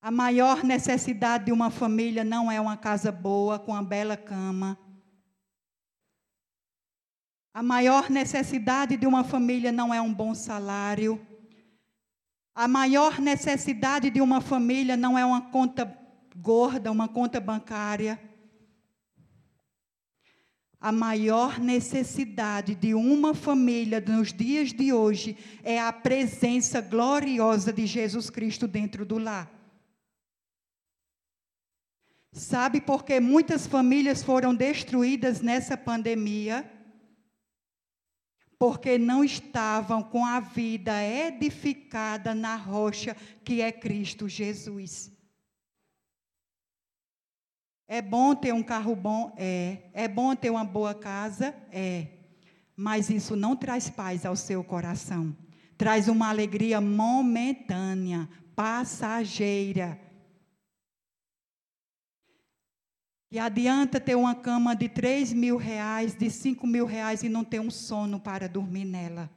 A 0.00 0.10
maior 0.10 0.64
necessidade 0.64 1.44
de 1.44 1.52
uma 1.52 1.70
família 1.70 2.24
não 2.24 2.50
é 2.50 2.58
uma 2.58 2.74
casa 2.74 3.12
boa 3.12 3.58
com 3.58 3.72
uma 3.72 3.82
bela 3.82 4.16
cama. 4.16 4.78
A 7.52 7.62
maior 7.62 8.08
necessidade 8.08 8.96
de 8.96 9.06
uma 9.06 9.22
família 9.24 9.70
não 9.70 9.92
é 9.92 10.00
um 10.00 10.14
bom 10.14 10.34
salário. 10.34 11.20
A 12.54 12.66
maior 12.66 13.20
necessidade 13.20 14.08
de 14.08 14.22
uma 14.22 14.40
família 14.40 14.96
não 14.96 15.18
é 15.18 15.24
uma 15.26 15.50
conta 15.50 15.84
gorda, 16.34 16.90
uma 16.90 17.08
conta 17.08 17.38
bancária. 17.38 18.18
A 20.80 20.90
maior 20.90 21.58
necessidade 21.58 22.74
de 22.74 22.94
uma 22.94 23.34
família 23.34 24.00
nos 24.00 24.32
dias 24.32 24.72
de 24.72 24.94
hoje 24.94 25.36
é 25.62 25.78
a 25.78 25.92
presença 25.92 26.80
gloriosa 26.80 27.70
de 27.70 27.84
Jesus 27.84 28.30
Cristo 28.30 28.66
dentro 28.66 29.04
do 29.04 29.18
lar. 29.18 29.52
Sabe 32.32 32.80
por 32.80 33.04
que 33.04 33.20
muitas 33.20 33.66
famílias 33.66 34.22
foram 34.22 34.54
destruídas 34.54 35.42
nessa 35.42 35.76
pandemia? 35.76 36.70
Porque 38.58 38.96
não 38.96 39.22
estavam 39.22 40.02
com 40.02 40.24
a 40.24 40.40
vida 40.40 41.04
edificada 41.04 42.34
na 42.34 42.56
rocha 42.56 43.14
que 43.44 43.60
é 43.60 43.70
Cristo 43.70 44.26
Jesus. 44.26 45.12
É 47.92 48.00
bom 48.00 48.36
ter 48.36 48.54
um 48.54 48.62
carro 48.62 48.94
bom? 48.94 49.34
É. 49.36 49.78
É 49.92 50.06
bom 50.06 50.36
ter 50.36 50.48
uma 50.48 50.62
boa 50.62 50.94
casa? 50.94 51.52
É. 51.72 52.06
Mas 52.76 53.10
isso 53.10 53.34
não 53.34 53.56
traz 53.56 53.90
paz 53.90 54.24
ao 54.24 54.36
seu 54.36 54.62
coração. 54.62 55.36
Traz 55.76 56.06
uma 56.06 56.28
alegria 56.28 56.80
momentânea, 56.80 58.28
passageira. 58.54 60.00
E 63.28 63.40
adianta 63.40 63.98
ter 63.98 64.14
uma 64.14 64.36
cama 64.36 64.76
de 64.76 64.88
3 64.88 65.32
mil 65.32 65.56
reais, 65.56 66.14
de 66.14 66.30
5 66.30 66.64
mil 66.68 66.86
reais 66.86 67.24
e 67.24 67.28
não 67.28 67.42
ter 67.42 67.58
um 67.58 67.72
sono 67.72 68.20
para 68.20 68.48
dormir 68.48 68.84
nela. 68.84 69.28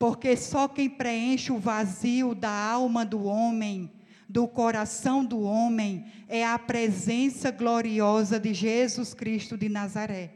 Porque 0.00 0.36
só 0.36 0.66
quem 0.66 0.90
preenche 0.90 1.52
o 1.52 1.60
vazio 1.60 2.34
da 2.34 2.50
alma 2.50 3.06
do 3.06 3.22
homem, 3.22 3.95
do 4.28 4.48
coração 4.48 5.24
do 5.24 5.40
homem, 5.40 6.04
é 6.28 6.44
a 6.44 6.58
presença 6.58 7.50
gloriosa 7.50 8.40
de 8.40 8.52
Jesus 8.52 9.14
Cristo 9.14 9.56
de 9.56 9.68
Nazaré. 9.68 10.34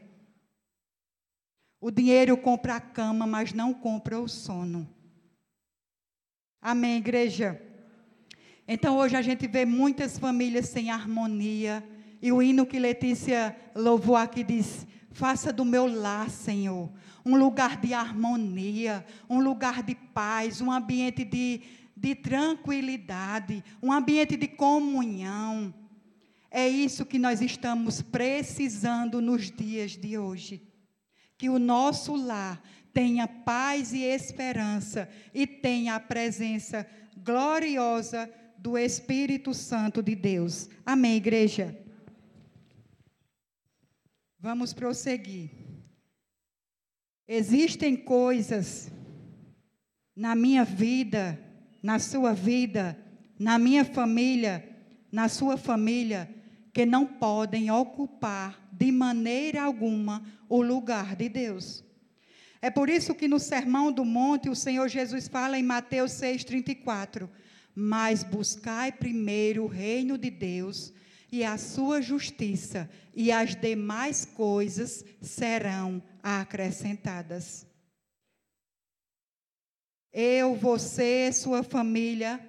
O 1.80 1.90
dinheiro 1.90 2.37
compra 2.37 2.76
a 2.76 2.80
cama, 2.80 3.26
mas 3.26 3.52
não 3.52 3.73
compra 3.73 4.20
o 4.20 4.28
sono. 4.28 4.88
Amém, 6.61 6.99
igreja? 6.99 7.61
Então 8.68 8.99
hoje 8.99 9.16
a 9.16 9.23
gente 9.23 9.49
vê 9.49 9.64
muitas 9.64 10.18
famílias 10.18 10.68
sem 10.68 10.90
harmonia. 10.90 11.82
E 12.23 12.30
o 12.30 12.42
hino 12.42 12.66
que 12.66 12.78
Letícia 12.78 13.56
louvou 13.75 14.14
aqui 14.14 14.44
diz: 14.44 14.87
Faça 15.11 15.52
do 15.52 15.64
meu 15.64 15.87
lar, 15.87 16.28
Senhor, 16.28 16.90
um 17.25 17.37
lugar 17.37 17.80
de 17.80 17.94
harmonia, 17.94 19.04
um 19.28 19.40
lugar 19.40 19.82
de 19.82 19.94
paz, 19.94 20.61
um 20.61 20.70
ambiente 20.70 21.25
de, 21.25 21.62
de 22.00 22.14
tranquilidade, 22.14 23.62
um 23.83 23.92
ambiente 23.92 24.35
de 24.35 24.49
comunhão. 24.49 25.75
É 26.50 26.66
isso 26.66 27.04
que 27.04 27.19
nós 27.19 27.42
estamos 27.42 28.00
precisando 28.00 29.21
nos 29.21 29.50
dias 29.50 29.92
de 29.92 30.16
hoje. 30.16 30.66
Que 31.37 31.50
o 31.50 31.59
nosso 31.59 32.16
lar 32.16 32.62
tenha 32.95 33.28
paz 33.28 33.92
e 33.92 34.00
esperança 34.00 35.09
e 35.35 35.47
tenha 35.47 35.95
a 35.95 36.00
presença 36.00 36.87
gloriosa 37.19 38.33
do 38.57 38.78
Espírito 38.78 39.52
Santo 39.52 40.02
de 40.02 40.14
Deus. 40.14 40.71
Amém, 40.85 41.16
igreja? 41.16 41.78
Vamos 44.38 44.73
prosseguir. 44.73 45.50
Existem 47.28 47.95
coisas 47.95 48.90
na 50.16 50.35
minha 50.35 50.64
vida, 50.64 51.38
na 51.82 51.99
sua 51.99 52.32
vida, 52.32 52.99
na 53.38 53.58
minha 53.58 53.84
família, 53.84 54.68
na 55.10 55.28
sua 55.28 55.56
família, 55.56 56.28
que 56.72 56.87
não 56.87 57.06
podem 57.06 57.70
ocupar 57.70 58.68
de 58.72 58.92
maneira 58.92 59.62
alguma 59.62 60.22
o 60.49 60.62
lugar 60.62 61.16
de 61.16 61.28
Deus. 61.28 61.84
É 62.62 62.70
por 62.70 62.88
isso 62.88 63.14
que 63.14 63.26
no 63.26 63.38
Sermão 63.38 63.90
do 63.90 64.04
Monte 64.04 64.49
o 64.49 64.54
Senhor 64.54 64.88
Jesus 64.88 65.26
fala 65.26 65.58
em 65.58 65.62
Mateus 65.62 66.12
6,34: 66.12 67.28
mas 67.75 68.22
buscai 68.22 68.92
primeiro 68.92 69.64
o 69.64 69.68
reino 69.68 70.18
de 70.18 70.30
Deus 70.30 70.92
e 71.32 71.44
a 71.44 71.56
sua 71.56 72.02
justiça, 72.02 72.90
e 73.14 73.30
as 73.30 73.54
demais 73.54 74.25
coisas 74.25 75.04
serão 75.20 76.02
acrescentadas. 76.22 77.66
Eu, 80.12 80.56
você, 80.56 81.32
sua 81.32 81.62
família, 81.62 82.40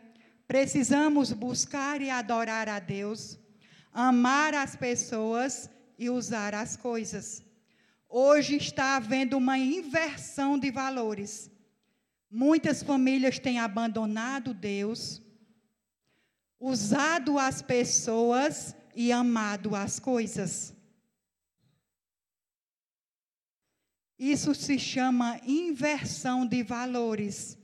precisamos 0.47 1.31
buscar 1.31 2.01
e 2.01 2.09
adorar 2.09 2.67
a 2.67 2.79
Deus, 2.79 3.39
amar 3.93 4.53
as 4.53 4.75
pessoas 4.75 5.69
e 5.97 6.09
usar 6.09 6.55
as 6.55 6.75
coisas. 6.75 7.43
Hoje 8.09 8.55
está 8.57 8.95
havendo 8.95 9.37
uma 9.37 9.57
inversão 9.57 10.57
de 10.57 10.71
valores. 10.71 11.51
Muitas 12.29 12.81
famílias 12.81 13.37
têm 13.37 13.59
abandonado 13.59 14.53
Deus, 14.53 15.21
usado 16.59 17.37
as 17.37 17.61
pessoas 17.61 18.75
e 18.95 19.11
amado 19.11 19.75
as 19.75 19.99
coisas. 19.99 20.73
Isso 24.21 24.53
se 24.53 24.77
chama 24.77 25.41
inversão 25.47 26.45
de 26.45 26.61
valores. 26.61 27.57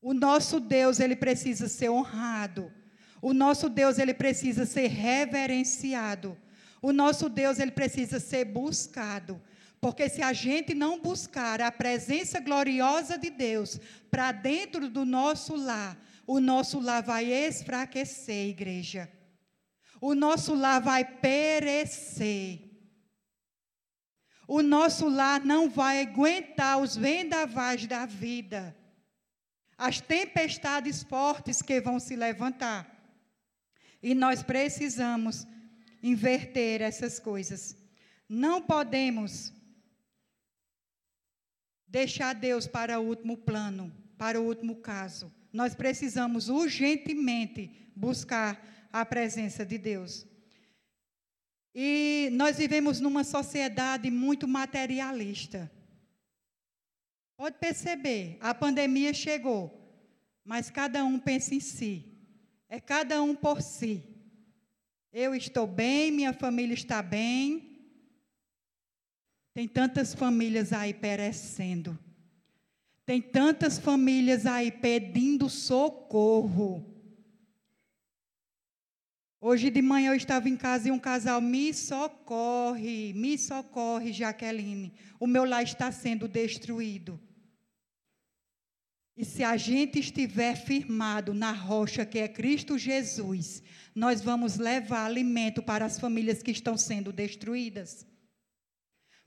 O 0.00 0.14
nosso 0.14 0.58
Deus, 0.58 0.98
ele 0.98 1.14
precisa 1.14 1.68
ser 1.68 1.90
honrado. 1.90 2.72
O 3.20 3.34
nosso 3.34 3.68
Deus, 3.68 3.98
ele 3.98 4.14
precisa 4.14 4.64
ser 4.64 4.86
reverenciado. 4.86 6.38
O 6.80 6.90
nosso 6.90 7.28
Deus, 7.28 7.58
ele 7.58 7.70
precisa 7.70 8.18
ser 8.18 8.46
buscado. 8.46 9.38
Porque 9.78 10.08
se 10.08 10.22
a 10.22 10.32
gente 10.32 10.72
não 10.72 10.98
buscar 10.98 11.60
a 11.60 11.70
presença 11.70 12.40
gloriosa 12.40 13.18
de 13.18 13.28
Deus 13.28 13.78
para 14.10 14.32
dentro 14.32 14.88
do 14.88 15.04
nosso 15.04 15.54
lar, 15.54 16.02
o 16.26 16.40
nosso 16.40 16.80
lar 16.80 17.02
vai 17.02 17.26
esfraquecer, 17.30 18.48
igreja. 18.48 19.06
O 20.00 20.14
nosso 20.14 20.54
lar 20.54 20.80
vai 20.80 21.04
perecer. 21.04 22.63
O 24.46 24.62
nosso 24.62 25.08
lar 25.08 25.44
não 25.44 25.70
vai 25.70 26.02
aguentar 26.02 26.78
os 26.78 26.96
vendavais 26.96 27.86
da 27.86 28.04
vida, 28.04 28.76
as 29.76 30.00
tempestades 30.00 31.02
fortes 31.02 31.62
que 31.62 31.80
vão 31.80 31.98
se 31.98 32.14
levantar. 32.14 32.90
E 34.02 34.14
nós 34.14 34.42
precisamos 34.42 35.46
inverter 36.02 36.82
essas 36.82 37.18
coisas. 37.18 37.74
Não 38.28 38.60
podemos 38.60 39.52
deixar 41.86 42.34
Deus 42.34 42.66
para 42.66 43.00
o 43.00 43.06
último 43.06 43.36
plano, 43.36 43.92
para 44.18 44.40
o 44.40 44.44
último 44.44 44.76
caso. 44.76 45.32
Nós 45.52 45.74
precisamos 45.74 46.48
urgentemente 46.48 47.90
buscar 47.96 48.62
a 48.92 49.06
presença 49.06 49.64
de 49.64 49.78
Deus. 49.78 50.26
E 51.74 52.28
nós 52.32 52.58
vivemos 52.58 53.00
numa 53.00 53.24
sociedade 53.24 54.10
muito 54.10 54.46
materialista. 54.46 55.70
Pode 57.36 57.58
perceber, 57.58 58.38
a 58.40 58.54
pandemia 58.54 59.12
chegou, 59.12 59.72
mas 60.44 60.70
cada 60.70 61.04
um 61.04 61.18
pensa 61.18 61.54
em 61.54 61.60
si. 61.60 62.04
É 62.68 62.78
cada 62.78 63.20
um 63.22 63.34
por 63.34 63.60
si. 63.60 64.02
Eu 65.12 65.34
estou 65.34 65.66
bem, 65.66 66.12
minha 66.12 66.32
família 66.32 66.74
está 66.74 67.02
bem, 67.02 67.74
tem 69.54 69.68
tantas 69.68 70.12
famílias 70.12 70.72
aí 70.72 70.92
perecendo. 70.92 71.96
Tem 73.06 73.22
tantas 73.22 73.78
famílias 73.78 74.46
aí 74.46 74.72
pedindo 74.72 75.48
socorro. 75.48 76.93
Hoje 79.46 79.68
de 79.68 79.82
manhã 79.82 80.12
eu 80.12 80.16
estava 80.16 80.48
em 80.48 80.56
casa 80.56 80.88
e 80.88 80.90
um 80.90 80.98
casal 80.98 81.38
me 81.38 81.74
socorre, 81.74 83.12
me 83.12 83.36
socorre, 83.36 84.10
Jaqueline. 84.10 84.90
O 85.20 85.26
meu 85.26 85.44
lar 85.44 85.62
está 85.62 85.92
sendo 85.92 86.26
destruído. 86.26 87.20
E 89.14 89.22
se 89.22 89.44
a 89.44 89.54
gente 89.58 89.98
estiver 89.98 90.56
firmado 90.56 91.34
na 91.34 91.52
rocha 91.52 92.06
que 92.06 92.20
é 92.20 92.26
Cristo 92.26 92.78
Jesus, 92.78 93.62
nós 93.94 94.22
vamos 94.22 94.56
levar 94.56 95.04
alimento 95.04 95.62
para 95.62 95.84
as 95.84 96.00
famílias 96.00 96.42
que 96.42 96.50
estão 96.50 96.78
sendo 96.78 97.12
destruídas. 97.12 98.06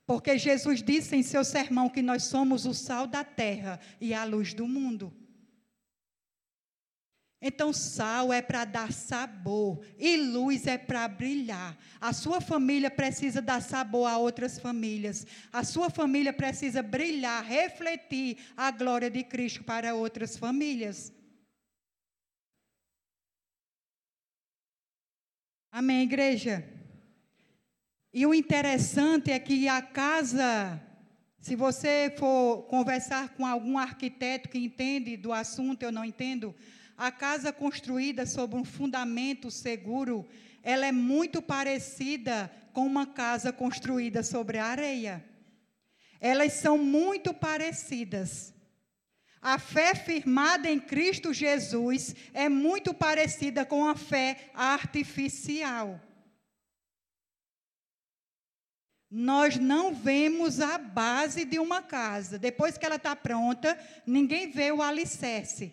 Porque 0.04 0.36
Jesus 0.40 0.82
disse 0.82 1.16
em 1.16 1.22
seu 1.22 1.44
sermão 1.44 1.90
que 1.90 2.02
nós 2.02 2.24
somos 2.24 2.66
o 2.66 2.74
sal 2.74 3.06
da 3.06 3.24
terra 3.24 3.80
e 4.02 4.16
a 4.16 4.24
luz 4.24 4.52
do 4.52 4.68
mundo. 4.68 5.14
Então, 7.40 7.72
sal 7.72 8.34
é 8.34 8.42
para 8.42 8.66
dar 8.66 8.92
sabor 8.92 9.86
e 9.98 10.18
luz 10.18 10.66
é 10.66 10.76
para 10.78 11.08
brilhar. 11.08 11.78
A 12.02 12.12
sua 12.12 12.42
família 12.42 12.90
precisa 12.90 13.42
dar 13.42 13.62
sabor 13.62 14.10
a 14.10 14.18
outras 14.18 14.58
famílias. 14.58 15.26
A 15.54 15.64
sua 15.64 15.90
família 15.90 16.34
precisa 16.34 16.82
brilhar, 16.82 17.44
refletir 17.44 18.38
a 18.56 18.72
glória 18.72 19.10
de 19.10 19.24
Cristo 19.24 19.64
para 19.64 19.94
outras 19.94 20.36
famílias. 20.36 21.14
Amém, 25.72 26.02
igreja? 26.02 26.68
E 28.12 28.26
o 28.26 28.34
interessante 28.34 29.30
é 29.30 29.38
que 29.38 29.68
a 29.68 29.80
casa, 29.80 30.82
se 31.40 31.56
você 31.56 32.12
for 32.18 32.64
conversar 32.64 33.36
com 33.36 33.46
algum 33.46 33.78
arquiteto 33.78 34.50
que 34.50 34.58
entende 34.58 35.16
do 35.16 35.32
assunto, 35.32 35.84
eu 35.84 35.92
não 35.92 36.04
entendo, 36.04 36.56
a 36.98 37.12
casa 37.12 37.54
construída 37.54 38.26
sobre 38.26 38.58
um 38.58 38.66
fundamento 38.66 39.52
seguro, 39.52 40.28
ela 40.64 40.88
é 40.88 40.92
muito 40.92 41.42
parecida 41.42 42.52
com 42.74 42.86
uma 42.86 43.06
casa 43.06 43.54
construída 43.54 44.24
sobre 44.24 44.58
a 44.58 44.66
areia. 44.66 45.24
Elas 46.20 46.54
são 46.54 46.78
muito 46.78 47.34
parecidas. 47.34 48.54
A 49.40 49.60
fé 49.60 49.94
firmada 49.94 50.70
em 50.70 50.80
Cristo 50.80 51.32
Jesus 51.32 52.16
é 52.34 52.50
muito 52.50 52.94
parecida 52.94 53.64
com 53.64 53.88
a 53.88 53.96
fé 53.96 54.50
artificial. 54.56 56.02
Nós 59.10 59.58
não 59.58 59.94
vemos 59.94 60.60
a 60.60 60.78
base 60.78 61.46
de 61.46 61.60
uma 61.60 61.82
casa. 61.82 62.38
Depois 62.38 62.78
que 62.78 62.86
ela 62.86 62.96
está 62.96 63.16
pronta, 63.16 63.78
ninguém 64.06 64.52
vê 64.52 64.72
o 64.72 64.82
alicerce. 64.82 65.72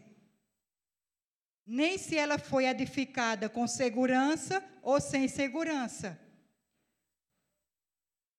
Nem 1.66 1.96
se 1.96 2.16
ela 2.16 2.38
foi 2.38 2.66
edificada 2.66 3.48
com 3.48 3.66
segurança 3.66 4.62
ou 4.82 5.00
sem 5.00 5.28
segurança. 5.28 6.18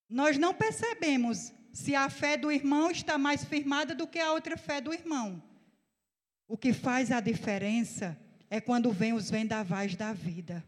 Nós 0.10 0.38
não 0.38 0.54
percebemos 0.54 1.52
se 1.74 1.96
a 1.96 2.10
fé 2.10 2.38
do 2.38 2.52
irmão 2.52 2.92
está 2.92 3.18
mais 3.18 3.44
firmada 3.44 3.96
do 3.96 4.08
que 4.08 4.20
a 4.20 4.32
outra 4.32 4.56
fé 4.56 4.80
do 4.80 4.94
irmão. 4.94 5.44
O 6.48 6.58
que 6.58 6.72
faz 6.72 7.12
a 7.12 7.20
diferença 7.20 8.18
é 8.50 8.62
quando 8.62 8.92
vem 8.92 9.14
os 9.14 9.30
vendavais 9.30 9.96
da 9.96 10.14
vida. 10.14 10.64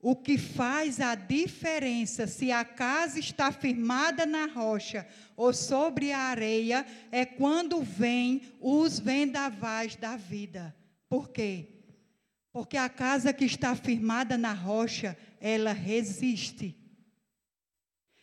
O 0.00 0.14
que 0.14 0.38
faz 0.38 1.00
a 1.00 1.16
diferença 1.16 2.26
se 2.28 2.52
a 2.52 2.64
casa 2.64 3.18
está 3.18 3.50
firmada 3.50 4.24
na 4.24 4.46
rocha 4.46 5.06
ou 5.36 5.52
sobre 5.52 6.12
a 6.12 6.18
areia 6.18 6.86
é 7.10 7.24
quando 7.24 7.82
vem 7.82 8.42
os 8.60 9.00
vendavais 9.00 9.96
da 9.96 10.16
vida. 10.16 10.74
Por 11.08 11.30
quê? 11.30 11.68
Porque 12.52 12.76
a 12.76 12.88
casa 12.88 13.32
que 13.32 13.44
está 13.44 13.74
firmada 13.74 14.38
na 14.38 14.52
rocha, 14.52 15.16
ela 15.40 15.72
resiste. 15.72 16.76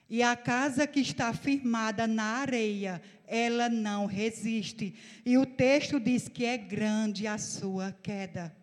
E 0.10 0.24
a 0.24 0.36
casa 0.36 0.88
que 0.88 1.00
está 1.00 1.34
firmada 1.34 2.08
na 2.08 2.24
areia, 2.24 3.02
ela 3.28 3.68
não 3.68 4.06
resiste. 4.06 4.96
E 5.26 5.38
o 5.38 5.46
texto 5.46 6.00
diz 6.00 6.30
que 6.30 6.46
é 6.46 6.58
grande 6.58 7.28
a 7.28 7.38
sua 7.38 7.92
queda. 7.92 8.56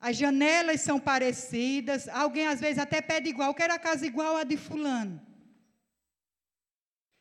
As 0.00 0.16
janelas 0.16 0.80
são 0.80 0.98
parecidas. 0.98 2.08
Alguém 2.08 2.46
às 2.46 2.60
vezes 2.60 2.78
até 2.78 3.02
pede 3.02 3.28
igual. 3.28 3.50
Eu 3.50 3.54
quero 3.54 3.74
a 3.74 3.78
casa 3.78 4.06
igual 4.06 4.36
a 4.36 4.44
de 4.44 4.56
Fulano. 4.56 5.20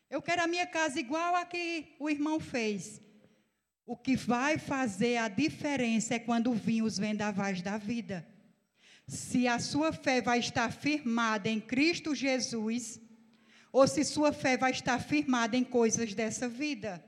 Eu 0.10 0.22
quero 0.22 0.44
a 0.44 0.48
minha 0.48 0.66
casa 0.66 1.00
igual 1.00 1.36
a 1.36 1.46
que 1.46 1.96
o 2.00 2.10
irmão 2.10 2.40
fez. 2.40 3.02
O 3.86 3.98
que 3.98 4.16
vai 4.16 4.58
fazer 4.58 5.18
a 5.18 5.28
diferença 5.28 6.16
é 6.16 6.20
quando 6.20 6.54
vir 6.54 6.82
os 6.82 6.98
vendavais 6.98 7.62
da 7.62 7.78
vida. 7.78 8.26
Se 9.08 9.48
a 9.48 9.60
sua 9.60 9.92
fé 9.92 10.22
vai 10.22 10.40
estar 10.40 10.72
firmada 10.72 11.50
em 11.50 11.60
Cristo 11.60 12.16
Jesus, 12.16 13.00
ou 13.72 13.88
se 13.88 14.04
sua 14.04 14.32
fé 14.32 14.58
vai 14.58 14.72
estar 14.72 15.00
firmada 15.00 15.58
em 15.58 15.64
coisas 15.64 16.14
dessa 16.14 16.48
vida. 16.48 17.04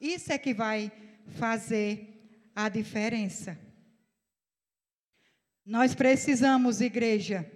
Isso 0.00 0.32
é 0.32 0.38
que 0.38 0.54
vai 0.54 0.92
fazer 1.38 2.50
a 2.54 2.68
diferença. 2.68 3.58
Nós 5.64 5.94
precisamos, 5.94 6.80
igreja, 6.80 7.50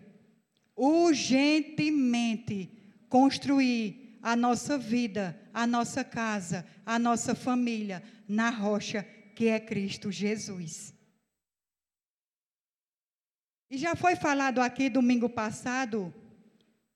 urgentemente 0.76 2.70
construir 3.08 4.18
a 4.22 4.34
nossa 4.34 4.78
vida, 4.78 5.38
a 5.52 5.66
nossa 5.66 6.02
casa, 6.02 6.66
a 6.84 6.98
nossa 6.98 7.34
família 7.34 8.02
na 8.28 8.50
rocha 8.50 9.06
que 9.34 9.48
é 9.48 9.60
Cristo 9.60 10.10
Jesus. 10.10 10.94
E 13.70 13.76
já 13.76 13.94
foi 13.94 14.16
falado 14.16 14.60
aqui 14.60 14.88
domingo 14.88 15.28
passado 15.28 16.14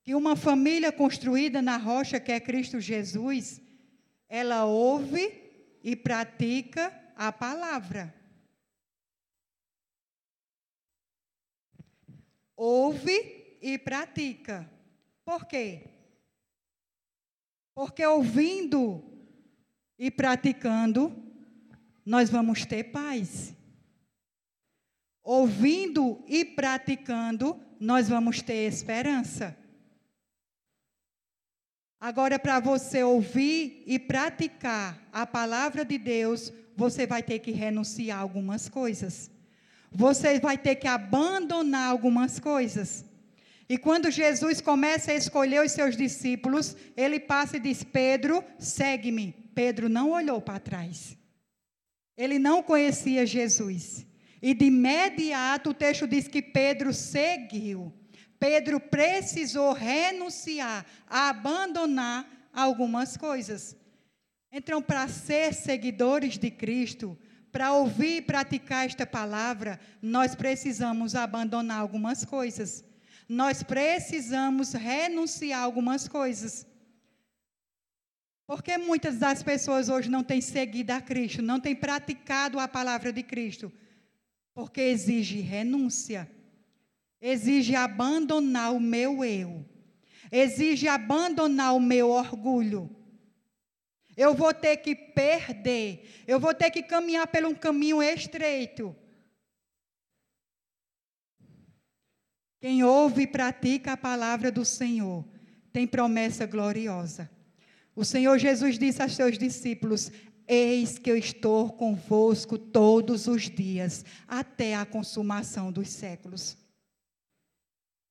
que 0.03 0.14
uma 0.14 0.37
família 0.37 0.90
construída 0.90 1.61
na 1.61 1.77
rocha 1.77 2.18
que 2.18 2.33
é 2.33 2.40
Cristo 2.40 2.81
Jesus, 2.81 3.61
ela 4.29 4.64
ouve 4.64 5.31
e 5.83 5.94
pratica 5.94 6.92
a 7.16 7.31
palavra. 7.31 8.14
Ouve 12.59 13.57
e 13.62 13.79
pratica. 13.79 14.68
Por 15.25 15.47
quê? 15.47 15.85
Porque 17.73 18.05
ouvindo 18.05 19.05
e 19.97 20.11
praticando, 20.11 21.16
nós 22.05 22.29
vamos 22.29 22.66
ter 22.66 22.85
paz. 22.85 23.55
Ouvindo 25.23 26.25
e 26.27 26.44
praticando, 26.44 27.61
nós 27.79 28.09
vamos 28.09 28.42
ter 28.42 28.66
esperança. 28.66 29.57
Agora, 32.01 32.38
para 32.38 32.59
você 32.59 33.03
ouvir 33.05 33.85
e 33.87 33.99
praticar 33.99 35.09
a 35.12 35.27
palavra 35.27 35.85
de 35.85 35.99
Deus, 35.99 36.53
você 36.77 37.07
vai 37.07 37.23
ter 37.23 37.40
que 37.40 37.51
renunciar 37.51 38.18
a 38.18 38.23
algumas 38.23 38.68
coisas. 38.68 39.31
Você 39.90 40.38
vai 40.38 40.59
ter 40.59 40.77
que 40.77 40.87
abandonar 40.87 41.90
algumas 41.90 42.38
coisas. 42.38 43.05
E 43.68 43.77
quando 43.77 44.11
Jesus 44.11 44.61
começa 44.61 45.12
a 45.12 45.14
escolher 45.14 45.64
os 45.64 45.72
seus 45.72 45.96
discípulos, 45.96 46.77
ele 46.96 47.20
passa 47.20 47.57
e 47.57 47.61
diz: 47.61 47.85
Pedro, 47.85 48.42
segue-me. 48.59 49.33
Pedro 49.55 49.88
não 49.88 50.11
olhou 50.11 50.40
para 50.40 50.61
trás. 50.61 51.16
Ele 52.16 52.38
não 52.38 52.62
conhecia 52.62 53.27
Jesus. 53.27 54.07
E 54.40 54.55
de 54.55 54.66
imediato 54.66 55.70
o 55.70 55.74
texto 55.74 56.07
diz 56.07 56.29
que 56.29 56.40
Pedro 56.40 56.94
seguiu. 56.94 57.92
Pedro 58.38 58.79
precisou 58.79 59.72
renunciar, 59.72 60.87
abandonar 61.09 62.27
algumas 62.53 63.16
coisas. 63.16 63.77
Então, 64.51 64.81
para 64.81 65.09
ser 65.09 65.53
seguidores 65.53 66.38
de 66.38 66.51
Cristo, 66.51 67.18
para 67.50 67.72
ouvir 67.72 68.16
e 68.16 68.22
praticar 68.22 68.87
esta 68.87 69.06
palavra, 69.06 69.80
nós 70.02 70.34
precisamos 70.34 71.14
abandonar 71.14 71.80
algumas 71.80 72.24
coisas. 72.24 72.84
Nós 73.28 73.62
precisamos 73.62 74.72
renunciar 74.72 75.62
algumas 75.62 76.08
coisas. 76.08 76.66
Porque 78.46 78.78
muitas 78.78 79.18
das 79.18 79.42
pessoas 79.42 79.90
hoje 79.90 80.08
não 80.08 80.24
têm 80.24 80.40
seguido 80.40 80.90
a 80.92 81.00
Cristo, 81.02 81.42
não 81.42 81.61
têm 81.61 81.76
praticado 81.76 82.58
a 82.58 82.66
palavra 82.66 83.12
de 83.12 83.22
Cristo? 83.22 83.70
Porque 84.54 84.80
exige 84.80 85.40
renúncia, 85.40 86.30
exige 87.20 87.74
abandonar 87.74 88.72
o 88.72 88.80
meu 88.80 89.22
eu, 89.22 89.64
exige 90.32 90.88
abandonar 90.88 91.74
o 91.74 91.80
meu 91.80 92.08
orgulho, 92.08 92.97
eu 94.18 94.35
vou 94.35 94.52
ter 94.52 94.76
que 94.78 94.96
perder. 94.96 96.24
Eu 96.26 96.40
vou 96.40 96.52
ter 96.52 96.72
que 96.72 96.83
caminhar 96.83 97.28
por 97.28 97.44
um 97.44 97.54
caminho 97.54 98.02
estreito. 98.02 98.94
Quem 102.61 102.83
ouve 102.83 103.22
e 103.22 103.26
pratica 103.28 103.92
a 103.92 103.96
palavra 103.96 104.50
do 104.50 104.64
Senhor 104.64 105.24
tem 105.72 105.87
promessa 105.87 106.44
gloriosa. 106.44 107.31
O 107.94 108.04
Senhor 108.04 108.37
Jesus 108.38 108.76
disse 108.76 109.00
aos 109.00 109.14
seus 109.14 109.38
discípulos: 109.38 110.11
Eis 110.48 110.98
que 110.98 111.09
eu 111.09 111.16
estou 111.16 111.70
convosco 111.70 112.59
todos 112.59 113.28
os 113.28 113.42
dias, 113.48 114.04
até 114.26 114.74
a 114.74 114.85
consumação 114.85 115.70
dos 115.70 115.90
séculos. 115.90 116.59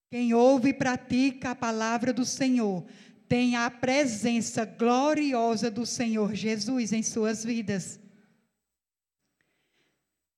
Quem 0.09 0.33
ouve 0.33 0.69
e 0.69 0.73
pratica 0.73 1.51
a 1.51 1.55
palavra 1.55 2.13
do 2.13 2.23
Senhor 2.23 2.85
tem 3.27 3.55
a 3.55 3.69
presença 3.69 4.65
gloriosa 4.65 5.69
do 5.69 5.85
Senhor 5.85 6.33
Jesus 6.33 6.93
em 6.93 7.03
suas 7.03 7.43
vidas. 7.43 7.99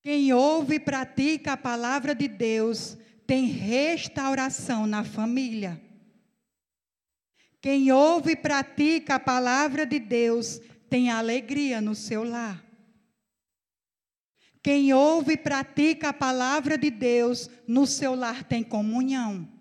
Quem 0.02 0.34
ouve 0.34 0.76
e 0.76 0.80
pratica 0.80 1.54
a 1.54 1.58
palavra 1.58 2.16
de 2.16 2.28
Deus 2.28 2.98
tem 3.28 3.46
restauração 3.46 4.88
na 4.88 5.04
família. 5.04 5.80
Quem 7.62 7.92
ouve 7.92 8.32
e 8.32 8.36
pratica 8.36 9.16
a 9.16 9.20
palavra 9.20 9.86
de 9.86 10.00
Deus 10.00 10.60
tem 10.90 11.12
alegria 11.12 11.82
no 11.82 11.94
seu 11.94 12.24
lar. 12.24 12.66
Quem 14.64 14.94
ouve 14.94 15.34
e 15.34 15.38
pratica 15.38 16.10
a 16.10 16.14
palavra 16.14 16.78
de 16.78 16.90
Deus 16.90 17.50
no 17.68 17.86
seu 17.86 18.16
lar 18.16 18.44
tem 18.44 18.64
comunhão. 18.64 19.59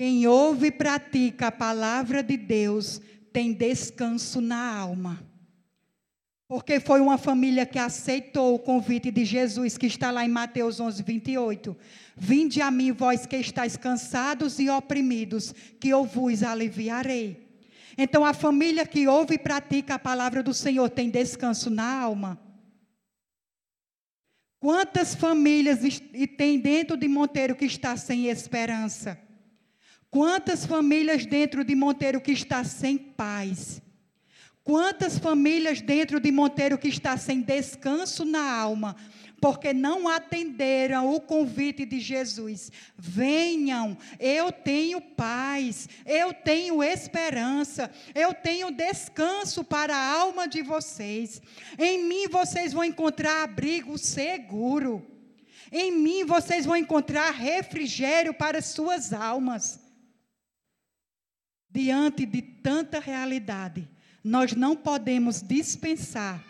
Quem 0.00 0.26
ouve 0.26 0.68
e 0.68 0.72
pratica 0.72 1.48
a 1.48 1.52
palavra 1.52 2.22
de 2.22 2.34
Deus 2.34 3.02
tem 3.34 3.52
descanso 3.52 4.40
na 4.40 4.74
alma. 4.74 5.22
Porque 6.48 6.80
foi 6.80 7.02
uma 7.02 7.18
família 7.18 7.66
que 7.66 7.78
aceitou 7.78 8.54
o 8.54 8.58
convite 8.58 9.10
de 9.10 9.26
Jesus, 9.26 9.76
que 9.76 9.84
está 9.84 10.10
lá 10.10 10.24
em 10.24 10.28
Mateus 10.30 10.80
11, 10.80 11.02
28. 11.02 11.76
Vinde 12.16 12.62
a 12.62 12.70
mim, 12.70 12.92
vós 12.92 13.26
que 13.26 13.36
estáis 13.36 13.76
cansados 13.76 14.58
e 14.58 14.70
oprimidos, 14.70 15.54
que 15.78 15.90
eu 15.90 16.06
vos 16.06 16.42
aliviarei. 16.42 17.60
Então, 17.98 18.24
a 18.24 18.32
família 18.32 18.86
que 18.86 19.06
ouve 19.06 19.34
e 19.34 19.38
pratica 19.38 19.96
a 19.96 19.98
palavra 19.98 20.42
do 20.42 20.54
Senhor 20.54 20.88
tem 20.88 21.10
descanso 21.10 21.68
na 21.68 22.00
alma. 22.00 22.40
Quantas 24.58 25.14
famílias 25.14 25.80
tem 26.38 26.58
dentro 26.58 26.96
de 26.96 27.06
Monteiro 27.06 27.54
que 27.54 27.66
está 27.66 27.98
sem 27.98 28.28
esperança? 28.28 29.28
Quantas 30.10 30.66
famílias 30.66 31.24
dentro 31.24 31.62
de 31.64 31.74
Monteiro 31.74 32.20
que 32.20 32.32
está 32.32 32.64
sem 32.64 32.98
paz? 32.98 33.80
Quantas 34.64 35.18
famílias 35.18 35.80
dentro 35.80 36.18
de 36.18 36.32
Monteiro 36.32 36.76
que 36.76 36.88
está 36.88 37.16
sem 37.16 37.40
descanso 37.40 38.24
na 38.24 38.42
alma? 38.52 38.96
porque 39.40 39.72
não 39.72 40.06
atenderam 40.06 41.14
o 41.14 41.20
convite 41.20 41.86
de 41.86 41.98
Jesus. 41.98 42.70
Venham, 42.96 43.96
eu 44.18 44.52
tenho 44.52 45.00
paz, 45.00 45.88
eu 46.04 46.34
tenho 46.34 46.82
esperança, 46.82 47.90
eu 48.14 48.34
tenho 48.34 48.70
descanso 48.70 49.64
para 49.64 49.96
a 49.96 50.12
alma 50.20 50.46
de 50.46 50.62
vocês. 50.62 51.40
Em 51.78 52.04
mim 52.04 52.28
vocês 52.28 52.72
vão 52.72 52.84
encontrar 52.84 53.44
abrigo 53.44 53.96
seguro. 53.96 55.06
Em 55.72 55.90
mim 55.90 56.24
vocês 56.24 56.66
vão 56.66 56.76
encontrar 56.76 57.30
refrigério 57.30 58.34
para 58.34 58.60
suas 58.60 59.12
almas. 59.12 59.89
Diante 61.72 62.26
de 62.26 62.42
tanta 62.42 62.98
realidade, 62.98 63.88
nós 64.22 64.54
não 64.54 64.76
podemos 64.76 65.42
dispensar 65.42 66.44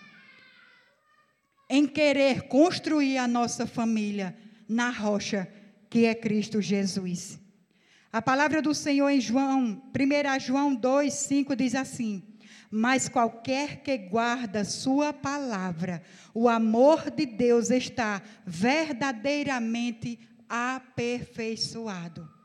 em 1.69 1.87
querer 1.87 2.49
construir 2.49 3.19
a 3.19 3.29
nossa 3.29 3.67
família 3.67 4.37
na 4.69 4.91
rocha 4.91 5.49
que 5.89 6.05
é 6.05 6.15
Cristo 6.15 6.61
Jesus. 6.61 7.39
A 8.13 8.21
palavra 8.21 8.61
do 8.61 8.75
Senhor 8.75 9.09
em 9.09 9.21
João, 9.21 9.81
1 9.95 10.41
João 10.41 10.75
2, 10.75 11.13
5 11.13 11.55
diz 11.55 11.77
assim: 11.77 12.25
Mas 12.71 13.09
qualquer 13.09 13.83
que 13.83 13.97
guarda 13.97 14.65
Sua 14.65 15.13
palavra, 15.13 16.03
o 16.35 16.49
amor 16.49 17.11
de 17.11 17.25
Deus 17.25 17.71
está 17.71 18.21
verdadeiramente 18.45 20.19
aperfeiçoado. 20.49 22.40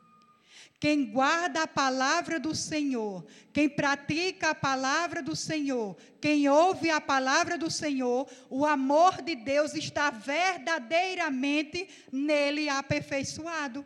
Quem 0.86 1.04
guarda 1.04 1.63
a 1.63 1.67
palavra 1.67 2.39
do 2.39 2.54
Senhor, 2.54 3.26
quem 3.52 3.67
pratica 3.67 4.52
a 4.52 4.54
palavra 4.54 5.19
do 5.19 5.36
Senhor, 5.36 5.98
quem 6.21 6.48
ouve 6.48 6.91
a 6.91 7.02
palavra 7.02 7.58
do 7.58 7.71
Senhor, 7.71 8.30
o 8.52 8.63
amor 8.63 9.19
de 9.24 9.34
Deus 9.34 9.74
está 9.74 10.12
verdadeiramente 10.12 11.89
nele 12.12 12.69
aperfeiçoado. 12.69 13.84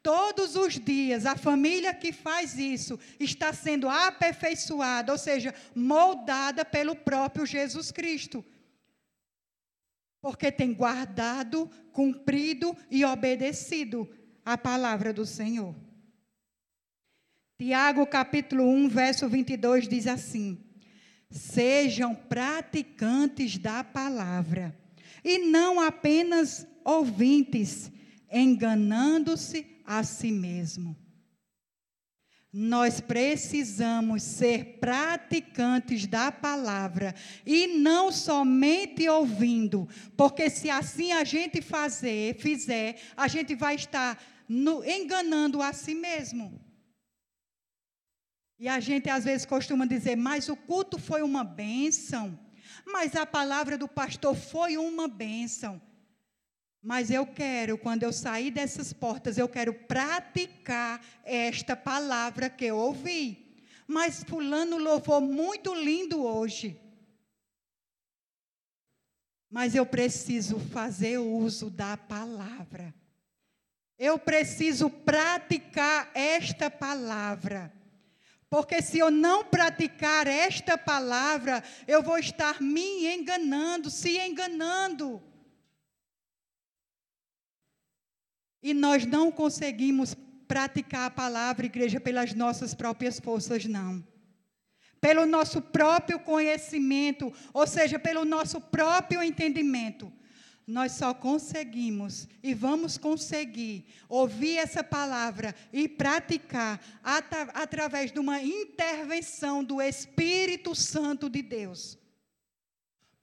Todos 0.00 0.54
os 0.54 0.74
dias, 0.78 1.26
a 1.26 1.34
família 1.34 1.92
que 1.92 2.12
faz 2.12 2.56
isso 2.56 3.00
está 3.18 3.52
sendo 3.52 3.88
aperfeiçoada, 3.88 5.10
ou 5.10 5.18
seja, 5.18 5.52
moldada 5.74 6.64
pelo 6.64 6.94
próprio 6.94 7.44
Jesus 7.44 7.90
Cristo. 7.90 8.44
Porque 10.20 10.52
tem 10.52 10.72
guardado, 10.72 11.68
cumprido 11.90 12.76
e 12.88 13.04
obedecido 13.04 14.08
a 14.44 14.56
palavra 14.56 15.12
do 15.12 15.26
Senhor. 15.26 15.87
Tiago 17.60 18.06
capítulo 18.06 18.62
1, 18.70 18.88
verso 18.88 19.28
22 19.28 19.88
diz 19.88 20.06
assim: 20.06 20.56
Sejam 21.28 22.14
praticantes 22.14 23.58
da 23.58 23.82
palavra 23.82 24.78
e 25.24 25.38
não 25.38 25.80
apenas 25.80 26.64
ouvintes, 26.84 27.90
enganando-se 28.30 29.66
a 29.84 30.04
si 30.04 30.30
mesmo. 30.30 30.96
Nós 32.52 33.00
precisamos 33.00 34.22
ser 34.22 34.78
praticantes 34.78 36.06
da 36.06 36.30
palavra 36.30 37.12
e 37.44 37.66
não 37.76 38.12
somente 38.12 39.08
ouvindo, 39.08 39.88
porque 40.16 40.48
se 40.48 40.70
assim 40.70 41.10
a 41.10 41.24
gente 41.24 41.60
fazer, 41.60 42.36
fizer, 42.36 43.00
a 43.16 43.26
gente 43.26 43.56
vai 43.56 43.74
estar 43.74 44.16
no, 44.48 44.84
enganando 44.84 45.60
a 45.60 45.72
si 45.72 45.92
mesmo. 45.92 46.67
E 48.58 48.66
a 48.68 48.80
gente 48.80 49.08
às 49.08 49.24
vezes 49.24 49.46
costuma 49.46 49.86
dizer, 49.86 50.16
mas 50.16 50.48
o 50.48 50.56
culto 50.56 50.98
foi 50.98 51.22
uma 51.22 51.44
bênção, 51.44 52.38
mas 52.84 53.14
a 53.14 53.24
palavra 53.24 53.78
do 53.78 53.86
pastor 53.86 54.34
foi 54.34 54.76
uma 54.76 55.06
bênção. 55.06 55.80
Mas 56.82 57.10
eu 57.10 57.26
quero, 57.26 57.76
quando 57.78 58.02
eu 58.02 58.12
sair 58.12 58.50
dessas 58.50 58.92
portas, 58.92 59.36
eu 59.38 59.48
quero 59.48 59.74
praticar 59.74 61.04
esta 61.24 61.76
palavra 61.76 62.48
que 62.50 62.64
eu 62.64 62.76
ouvi. 62.76 63.62
Mas 63.86 64.24
fulano 64.24 64.76
louvou 64.76 65.20
muito 65.20 65.74
lindo 65.74 66.24
hoje. 66.24 66.80
Mas 69.50 69.74
eu 69.74 69.86
preciso 69.86 70.58
fazer 70.58 71.18
uso 71.18 71.70
da 71.70 71.96
palavra. 71.96 72.94
Eu 73.98 74.18
preciso 74.18 74.90
praticar 74.90 76.10
esta 76.14 76.70
palavra. 76.70 77.72
Porque 78.50 78.80
se 78.80 78.98
eu 78.98 79.10
não 79.10 79.44
praticar 79.44 80.26
esta 80.26 80.78
palavra, 80.78 81.62
eu 81.86 82.02
vou 82.02 82.18
estar 82.18 82.60
me 82.62 83.06
enganando, 83.06 83.90
se 83.90 84.18
enganando. 84.18 85.22
E 88.62 88.72
nós 88.72 89.04
não 89.04 89.30
conseguimos 89.30 90.16
praticar 90.46 91.06
a 91.06 91.10
palavra, 91.10 91.66
igreja, 91.66 92.00
pelas 92.00 92.32
nossas 92.32 92.74
próprias 92.74 93.20
forças, 93.20 93.66
não. 93.66 94.06
Pelo 95.00 95.26
nosso 95.26 95.60
próprio 95.60 96.18
conhecimento, 96.18 97.32
ou 97.52 97.66
seja, 97.66 97.98
pelo 97.98 98.24
nosso 98.24 98.60
próprio 98.60 99.22
entendimento 99.22 100.12
nós 100.68 100.92
só 100.92 101.14
conseguimos 101.14 102.28
e 102.42 102.52
vamos 102.52 102.98
conseguir 102.98 103.86
ouvir 104.06 104.58
essa 104.58 104.84
palavra 104.84 105.54
e 105.72 105.88
praticar 105.88 106.78
atra 107.02 107.44
através 107.54 108.12
de 108.12 108.20
uma 108.20 108.42
intervenção 108.42 109.64
do 109.64 109.80
Espírito 109.80 110.74
Santo 110.74 111.30
de 111.30 111.40
Deus. 111.40 111.96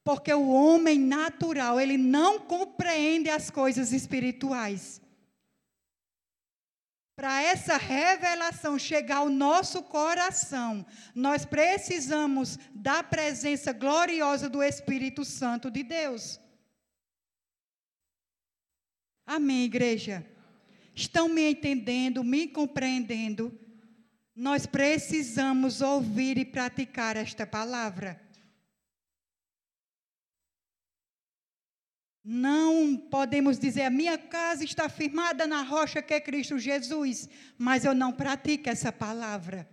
Porque 0.03 0.33
o 0.33 0.49
homem 0.49 0.97
natural, 0.97 1.79
ele 1.79 1.99
não 1.99 2.39
compreende 2.39 3.29
as 3.29 3.51
coisas 3.51 3.93
espirituais. 3.93 4.99
Para 7.15 7.43
essa 7.43 7.77
revelação 7.77 8.79
chegar 8.79 9.17
ao 9.17 9.29
nosso 9.29 9.83
coração, 9.83 10.83
nós 11.13 11.45
precisamos 11.45 12.57
da 12.73 13.03
presença 13.03 13.71
gloriosa 13.71 14.49
do 14.49 14.63
Espírito 14.63 15.23
Santo 15.23 15.69
de 15.69 15.83
Deus. 15.83 16.39
Amém, 19.25 19.63
igreja? 19.63 20.25
Estão 20.93 21.27
me 21.27 21.49
entendendo, 21.49 22.23
me 22.23 22.47
compreendendo? 22.47 23.57
Nós 24.35 24.65
precisamos 24.65 25.81
ouvir 25.81 26.37
e 26.37 26.45
praticar 26.45 27.17
esta 27.17 27.47
palavra. 27.47 28.21
Não 32.23 32.97
podemos 32.97 33.59
dizer, 33.59 33.83
a 33.83 33.89
minha 33.89 34.17
casa 34.17 34.63
está 34.63 34.89
firmada 34.89 35.45
na 35.45 35.61
rocha 35.61 36.01
que 36.01 36.13
é 36.13 36.19
Cristo 36.19 36.57
Jesus, 36.57 37.29
mas 37.57 37.85
eu 37.85 37.93
não 37.93 38.11
pratico 38.11 38.69
essa 38.69 38.91
palavra. 38.91 39.69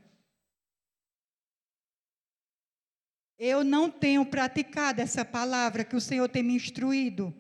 Eu 3.39 3.65
não 3.65 3.91
tenho 3.91 4.25
praticado 4.25 5.01
essa 5.01 5.25
palavra 5.25 5.85
que 5.85 5.97
o 5.97 6.01
Senhor 6.01 6.29
tem 6.29 6.43
me 6.43 6.55
instruído. 6.55 7.35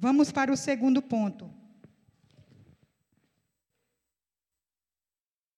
Vamos 0.00 0.30
para 0.30 0.52
o 0.52 0.56
segundo 0.56 1.02
ponto. 1.02 1.52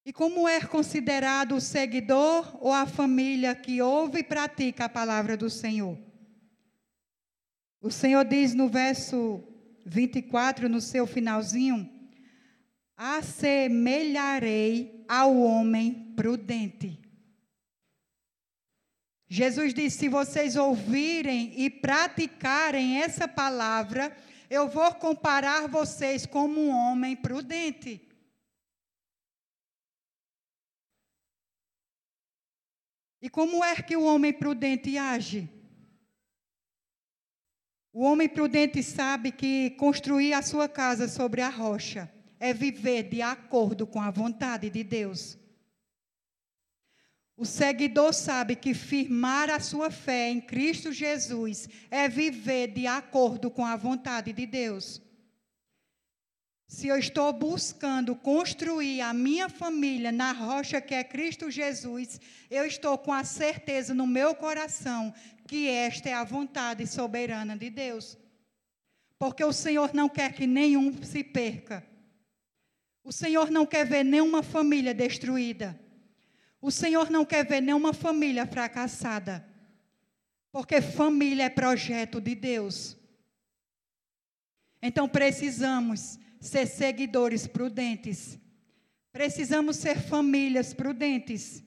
E 0.04 0.12
como 0.14 0.48
é 0.48 0.62
considerado 0.62 1.56
o 1.56 1.60
seguidor 1.60 2.56
ou 2.58 2.72
a 2.72 2.86
família 2.86 3.54
que 3.54 3.82
ouve 3.82 4.20
e 4.20 4.24
pratica 4.24 4.86
a 4.86 4.88
palavra 4.88 5.36
do 5.36 5.50
Senhor? 5.50 5.98
O 7.82 7.90
Senhor 7.90 8.24
diz 8.24 8.54
no 8.54 8.66
verso 8.66 9.44
24, 9.84 10.70
no 10.70 10.80
seu 10.80 11.06
finalzinho: 11.06 11.86
Assemelharei 12.96 15.04
ao 15.06 15.36
homem 15.36 16.14
prudente. 16.16 16.98
Jesus 19.28 19.72
disse: 19.72 19.98
se 19.98 20.08
vocês 20.08 20.56
ouvirem 20.56 21.52
e 21.56 21.70
praticarem 21.70 23.00
essa 23.02 23.28
palavra, 23.28 24.12
eu 24.50 24.68
vou 24.68 24.92
comparar 24.96 25.68
vocês 25.68 26.26
como 26.26 26.60
um 26.60 26.70
homem 26.70 27.14
prudente. 27.14 28.04
E 33.22 33.30
como 33.30 33.64
é 33.64 33.80
que 33.80 33.96
o 33.96 34.04
homem 34.04 34.32
prudente 34.32 34.98
age? 34.98 35.48
O 37.92 38.02
homem 38.02 38.28
prudente 38.28 38.82
sabe 38.82 39.30
que 39.30 39.70
construir 39.70 40.32
a 40.32 40.42
sua 40.42 40.68
casa 40.68 41.06
sobre 41.06 41.42
a 41.42 41.48
rocha 41.48 42.12
é 42.40 42.52
viver 42.52 43.04
de 43.04 43.22
acordo 43.22 43.86
com 43.86 44.00
a 44.00 44.10
vontade 44.10 44.68
de 44.68 44.82
Deus. 44.82 45.39
O 47.40 47.46
seguidor 47.46 48.12
sabe 48.12 48.54
que 48.54 48.74
firmar 48.74 49.48
a 49.48 49.58
sua 49.58 49.90
fé 49.90 50.28
em 50.28 50.42
Cristo 50.42 50.92
Jesus 50.92 51.70
é 51.90 52.06
viver 52.06 52.66
de 52.66 52.86
acordo 52.86 53.50
com 53.50 53.64
a 53.64 53.76
vontade 53.76 54.30
de 54.30 54.44
Deus. 54.44 55.00
se 56.68 56.86
eu 56.86 56.98
estou 56.98 57.32
buscando 57.32 58.14
construir 58.14 59.00
a 59.00 59.14
minha 59.14 59.48
família 59.48 60.12
na 60.12 60.32
rocha 60.32 60.82
que 60.82 60.94
é 60.94 61.02
Cristo 61.02 61.50
Jesus, 61.50 62.20
eu 62.50 62.66
estou 62.66 62.98
com 62.98 63.10
a 63.10 63.24
certeza 63.24 63.94
no 63.94 64.06
meu 64.06 64.34
coração 64.34 65.12
que 65.48 65.66
esta 65.66 66.10
é 66.10 66.12
a 66.12 66.24
vontade 66.24 66.86
soberana 66.86 67.56
de 67.56 67.70
Deus. 67.70 68.18
Porque 69.18 69.42
o 69.42 69.52
Senhor 69.52 69.94
não 69.94 70.10
quer 70.10 70.34
que 70.34 70.46
nenhum 70.46 71.02
se 71.02 71.24
perca. 71.24 71.82
O 73.02 73.10
Senhor 73.10 73.50
não 73.50 73.64
quer 73.64 73.86
ver 73.86 74.04
nenhuma 74.04 74.42
família 74.42 74.92
destruída. 74.92 75.88
O 76.60 76.70
Senhor 76.70 77.10
não 77.10 77.24
quer 77.24 77.46
ver 77.46 77.60
nenhuma 77.60 77.92
família 77.92 78.46
fracassada. 78.46 79.46
Porque 80.52 80.82
família 80.82 81.44
é 81.44 81.50
projeto 81.50 82.20
de 82.20 82.34
Deus. 82.34 82.96
Então 84.82 85.08
precisamos 85.08 86.18
ser 86.40 86.66
seguidores 86.66 87.46
prudentes. 87.46 88.38
Precisamos 89.12 89.76
ser 89.76 90.00
famílias 90.00 90.74
prudentes. 90.74 91.62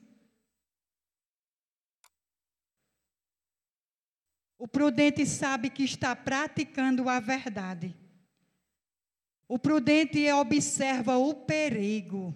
O 4.58 4.68
prudente 4.68 5.26
sabe 5.26 5.70
que 5.70 5.84
está 5.84 6.16
praticando 6.16 7.10
a 7.10 7.20
verdade. 7.20 7.96
O 9.48 9.60
prudente 9.60 10.32
observa 10.32 11.18
o 11.18 11.34
perigo. 11.34 12.34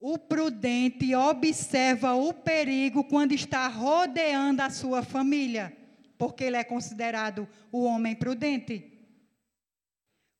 O 0.00 0.16
prudente 0.16 1.14
observa 1.14 2.14
o 2.14 2.32
perigo 2.32 3.02
quando 3.02 3.32
está 3.32 3.66
rodeando 3.66 4.62
a 4.62 4.70
sua 4.70 5.02
família, 5.02 5.76
porque 6.16 6.44
ele 6.44 6.56
é 6.56 6.62
considerado 6.62 7.48
o 7.72 7.82
homem 7.82 8.14
prudente. 8.14 8.92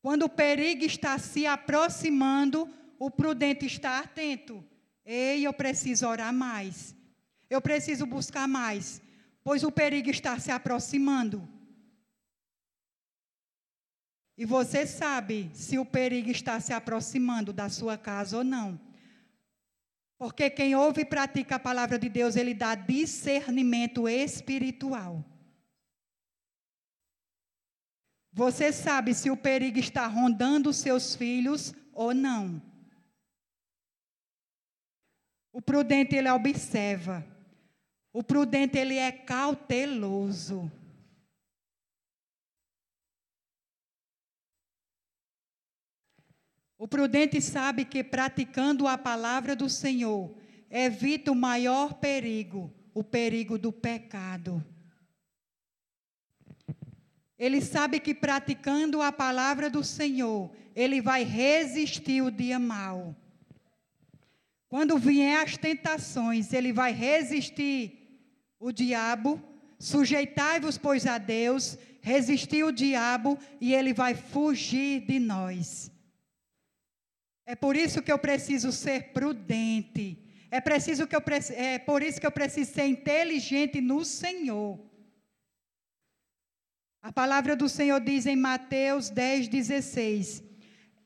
Quando 0.00 0.24
o 0.24 0.28
perigo 0.28 0.84
está 0.84 1.18
se 1.18 1.44
aproximando, 1.44 2.72
o 3.00 3.10
prudente 3.10 3.66
está 3.66 3.98
atento. 3.98 4.64
Ei, 5.04 5.44
eu 5.44 5.52
preciso 5.52 6.06
orar 6.06 6.32
mais. 6.32 6.94
Eu 7.50 7.60
preciso 7.60 8.06
buscar 8.06 8.46
mais, 8.46 9.02
pois 9.42 9.64
o 9.64 9.72
perigo 9.72 10.10
está 10.10 10.38
se 10.38 10.52
aproximando. 10.52 11.48
E 14.36 14.44
você 14.44 14.86
sabe 14.86 15.50
se 15.52 15.78
o 15.78 15.84
perigo 15.84 16.30
está 16.30 16.60
se 16.60 16.72
aproximando 16.72 17.52
da 17.52 17.68
sua 17.68 17.98
casa 17.98 18.38
ou 18.38 18.44
não. 18.44 18.87
Porque 20.18 20.50
quem 20.50 20.74
ouve 20.74 21.02
e 21.02 21.04
pratica 21.04 21.54
a 21.54 21.60
palavra 21.60 21.96
de 21.96 22.08
Deus, 22.08 22.34
ele 22.34 22.52
dá 22.52 22.74
discernimento 22.74 24.08
espiritual. 24.08 25.24
Você 28.32 28.72
sabe 28.72 29.14
se 29.14 29.30
o 29.30 29.36
perigo 29.36 29.78
está 29.78 30.06
rondando 30.06 30.72
seus 30.72 31.14
filhos 31.14 31.72
ou 31.92 32.12
não. 32.12 32.60
O 35.52 35.62
prudente 35.62 36.16
ele 36.16 36.30
observa. 36.30 37.24
O 38.12 38.22
prudente 38.22 38.76
ele 38.76 38.96
é 38.96 39.12
cauteloso. 39.12 40.70
O 46.78 46.86
prudente 46.86 47.40
sabe 47.40 47.84
que 47.84 48.04
praticando 48.04 48.86
a 48.86 48.96
palavra 48.96 49.56
do 49.56 49.68
Senhor 49.68 50.32
evita 50.70 51.32
o 51.32 51.34
maior 51.34 51.94
perigo, 51.94 52.72
o 52.94 53.02
perigo 53.02 53.58
do 53.58 53.72
pecado. 53.72 54.64
Ele 57.36 57.60
sabe 57.60 57.98
que 57.98 58.14
praticando 58.14 59.02
a 59.02 59.10
palavra 59.10 59.68
do 59.68 59.82
Senhor, 59.82 60.52
ele 60.74 61.00
vai 61.00 61.24
resistir 61.24 62.22
o 62.22 62.30
dia 62.30 62.58
mau. 62.60 63.16
Quando 64.68 64.98
vier 64.98 65.42
as 65.42 65.56
tentações, 65.56 66.52
ele 66.52 66.72
vai 66.72 66.92
resistir 66.92 68.22
o 68.60 68.70
diabo. 68.70 69.42
Sujeitai-vos, 69.78 70.78
pois, 70.78 71.06
a 71.06 71.18
Deus, 71.18 71.76
resistir 72.00 72.64
o 72.64 72.72
diabo 72.72 73.36
e 73.60 73.74
ele 73.74 73.92
vai 73.92 74.14
fugir 74.14 75.06
de 75.06 75.18
nós. 75.18 75.90
É 77.50 77.56
por 77.56 77.74
isso 77.74 78.02
que 78.02 78.12
eu 78.12 78.18
preciso 78.18 78.70
ser 78.70 79.04
prudente. 79.04 80.18
É 80.50 80.60
preciso 80.60 81.06
que 81.06 81.16
eu 81.16 81.22
é 81.56 81.78
por 81.78 82.02
isso 82.02 82.20
que 82.20 82.26
eu 82.26 82.30
preciso 82.30 82.74
ser 82.74 82.84
inteligente 82.84 83.80
no 83.80 84.04
Senhor. 84.04 84.78
A 87.00 87.10
palavra 87.10 87.56
do 87.56 87.66
Senhor 87.66 88.02
diz 88.02 88.26
em 88.26 88.36
Mateus 88.36 89.08
10, 89.08 89.48
16: 89.48 90.42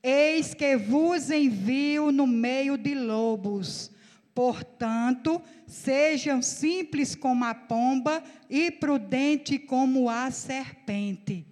Eis 0.02 0.52
que 0.52 0.76
vos 0.76 1.30
envio 1.30 2.10
no 2.10 2.26
meio 2.26 2.76
de 2.76 2.92
lobos. 2.92 3.92
Portanto, 4.34 5.40
sejam 5.64 6.42
simples 6.42 7.14
como 7.14 7.44
a 7.44 7.54
pomba 7.54 8.20
e 8.50 8.68
prudente 8.68 9.60
como 9.60 10.10
a 10.10 10.28
serpente. 10.32 11.51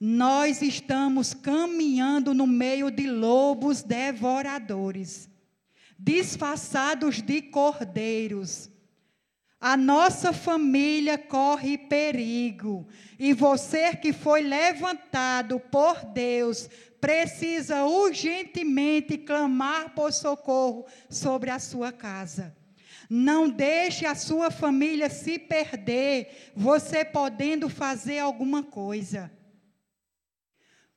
Nós 0.00 0.62
estamos 0.62 1.34
caminhando 1.34 2.32
no 2.32 2.46
meio 2.46 2.90
de 2.90 3.06
lobos 3.06 3.82
devoradores, 3.82 5.28
disfarçados 5.98 7.20
de 7.20 7.42
cordeiros. 7.42 8.70
A 9.60 9.76
nossa 9.76 10.32
família 10.32 11.18
corre 11.18 11.76
perigo. 11.76 12.88
E 13.18 13.34
você 13.34 13.94
que 13.94 14.10
foi 14.10 14.40
levantado 14.40 15.60
por 15.60 16.02
Deus, 16.02 16.66
precisa 16.98 17.84
urgentemente 17.84 19.18
clamar 19.18 19.90
por 19.90 20.14
socorro 20.14 20.86
sobre 21.10 21.50
a 21.50 21.58
sua 21.58 21.92
casa. 21.92 22.56
Não 23.10 23.50
deixe 23.50 24.06
a 24.06 24.14
sua 24.14 24.50
família 24.50 25.10
se 25.10 25.38
perder, 25.38 26.52
você 26.56 27.04
podendo 27.04 27.68
fazer 27.68 28.20
alguma 28.20 28.62
coisa. 28.62 29.30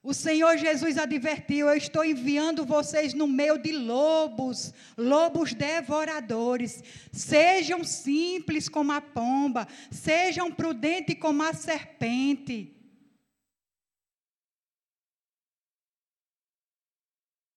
O 0.04 0.14
Senhor 0.14 0.58
Jesus 0.58 0.98
advertiu: 0.98 1.70
Eu 1.70 1.78
estou 1.78 2.04
enviando 2.04 2.66
vocês 2.66 3.14
no 3.14 3.26
meio 3.26 3.58
de 3.58 3.72
lobos, 3.72 4.74
lobos 4.98 5.54
devoradores. 5.54 6.84
Sejam 7.14 7.86
simples 7.86 8.68
como 8.68 8.92
a 8.92 9.00
pomba, 9.00 9.66
sejam 9.90 10.52
prudentes 10.52 11.18
como 11.18 11.42
a 11.42 11.54
serpente. 11.54 12.76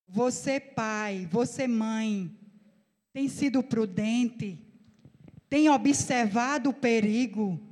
Você, 0.07 0.57
pai, 0.57 1.27
você, 1.29 1.67
mãe, 1.67 2.33
tem 3.11 3.27
sido 3.27 3.61
prudente, 3.61 4.57
tem 5.49 5.69
observado 5.69 6.69
o 6.69 6.73
perigo 6.73 7.66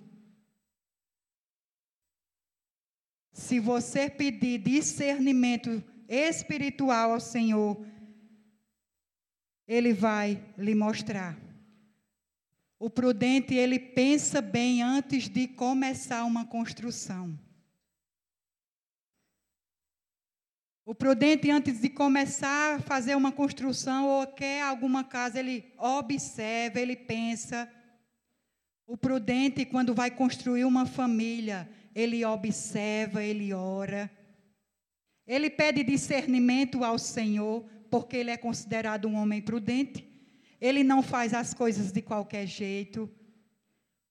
Se 3.36 3.60
você 3.60 4.10
pedir 4.10 4.60
discernimento 4.60 5.84
espiritual 6.08 7.12
ao 7.12 7.20
Senhor, 7.20 7.86
Ele 9.68 9.92
vai 9.92 10.42
lhe 10.58 10.74
mostrar. 10.74 11.38
O 12.80 12.90
prudente, 12.90 13.54
ele 13.54 13.78
pensa 13.78 14.42
bem 14.42 14.82
antes 14.82 15.28
de 15.28 15.50
começar 15.50 16.24
uma 16.24 16.46
construção. 16.46 17.38
O 20.86 20.96
prudente, 20.96 21.52
antes 21.52 21.82
de 21.82 21.90
começar 21.90 22.76
a 22.76 22.80
fazer 22.80 23.16
uma 23.16 23.34
construção 23.34 24.08
ou 24.08 24.28
quer 24.28 24.62
alguma 24.62 25.04
casa, 25.04 25.40
ele 25.40 25.74
observa, 25.78 26.80
ele 26.80 26.96
pensa. 26.96 27.70
O 28.88 28.96
prudente, 28.96 29.66
quando 29.66 29.94
vai 29.94 30.10
construir 30.10 30.64
uma 30.64 30.86
família, 30.86 31.70
ele 31.96 32.26
observa, 32.26 33.24
ele 33.24 33.54
ora. 33.54 34.12
Ele 35.26 35.50
pede 35.50 35.82
discernimento 35.82 36.84
ao 36.84 37.00
Senhor, 37.00 37.64
porque 37.90 38.18
ele 38.18 38.32
é 38.32 38.38
considerado 38.38 39.08
um 39.08 39.16
homem 39.16 39.42
prudente. 39.42 40.06
Ele 40.60 40.84
não 40.84 41.02
faz 41.02 41.34
as 41.34 41.54
coisas 41.54 41.94
de 41.94 42.02
qualquer 42.02 42.46
jeito. 42.46 43.10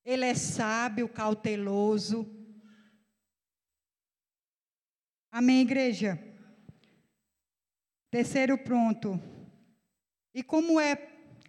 Ele 0.02 0.24
é 0.24 0.34
sábio, 0.34 1.06
cauteloso. 1.08 2.26
Amém, 5.30 5.60
igreja? 5.60 6.18
Terceiro 8.10 8.56
ponto. 8.56 9.20
E 10.32 10.42
como 10.42 10.80
é 10.80 10.96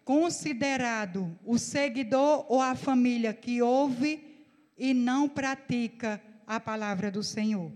considerado 0.03 1.38
o 1.45 1.57
seguidor 1.57 2.45
ou 2.49 2.62
a 2.62 2.76
família 2.76 3.34
que 3.34 3.62
ouve 3.62 4.35
e 4.78 4.93
não 4.93 5.28
pratica 5.30 6.21
a 6.45 6.59
palavra 6.59 7.11
do 7.11 7.23
Senhor. 7.23 7.71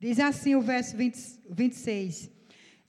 Diz 0.00 0.18
assim 0.18 0.56
o 0.56 0.60
verso 0.60 0.96
20, 0.96 1.16
26. 1.48 2.30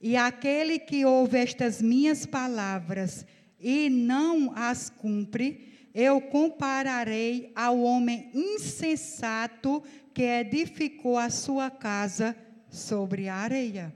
E 0.00 0.16
aquele 0.16 0.78
que 0.78 1.04
ouve 1.04 1.38
estas 1.38 1.80
minhas 1.80 2.26
palavras 2.26 3.24
e 3.58 3.88
não 3.88 4.52
as 4.56 4.90
cumpre, 4.90 5.88
eu 5.94 6.20
compararei 6.20 7.52
ao 7.54 7.80
homem 7.80 8.30
insensato 8.34 9.82
que 10.12 10.22
edificou 10.22 11.16
a 11.16 11.30
sua 11.30 11.70
casa 11.70 12.36
sobre 12.68 13.28
a 13.28 13.36
areia. 13.36 13.94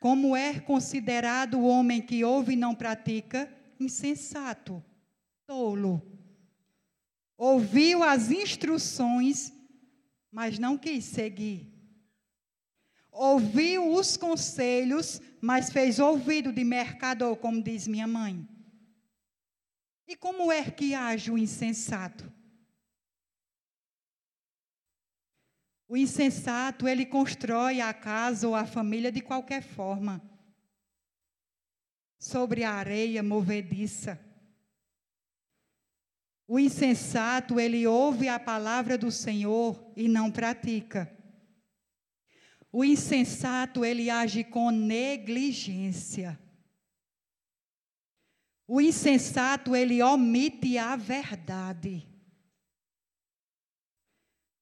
Como 0.00 0.36
é 0.36 0.60
considerado 0.60 1.58
o 1.58 1.66
homem 1.66 2.00
que 2.00 2.24
ouve 2.24 2.52
e 2.52 2.56
não 2.56 2.74
pratica? 2.74 3.52
Insensato, 3.78 4.82
tolo. 5.52 6.00
Ouviu 7.36 8.02
as 8.02 8.30
instruções, 8.30 9.52
mas 10.30 10.58
não 10.58 10.78
quis 10.78 11.04
seguir. 11.04 11.70
Ouviu 13.10 13.92
os 13.92 14.16
conselhos, 14.16 15.20
mas 15.42 15.70
fez 15.70 15.98
ouvido 15.98 16.50
de 16.50 16.64
mercador, 16.64 17.36
como 17.36 17.62
diz 17.62 17.86
minha 17.86 18.06
mãe. 18.06 18.48
E 20.08 20.16
como 20.16 20.50
é 20.50 20.70
que 20.70 20.94
age 20.94 21.30
o 21.30 21.36
insensato? 21.36 22.32
O 25.86 25.96
insensato, 25.96 26.88
ele 26.88 27.04
constrói 27.04 27.82
a 27.82 27.92
casa 27.92 28.48
ou 28.48 28.54
a 28.54 28.64
família 28.64 29.12
de 29.12 29.20
qualquer 29.20 29.62
forma. 29.62 30.22
Sobre 32.18 32.64
a 32.64 32.72
areia 32.72 33.22
movediça. 33.22 34.31
O 36.52 36.58
insensato, 36.58 37.58
ele 37.58 37.86
ouve 37.86 38.28
a 38.28 38.38
palavra 38.38 38.98
do 38.98 39.10
Senhor 39.10 39.90
e 39.96 40.06
não 40.06 40.30
pratica. 40.30 41.10
O 42.70 42.84
insensato, 42.84 43.86
ele 43.86 44.10
age 44.10 44.44
com 44.44 44.70
negligência. 44.70 46.38
O 48.68 48.82
insensato, 48.82 49.74
ele 49.74 50.02
omite 50.02 50.76
a 50.76 50.94
verdade. 50.94 52.06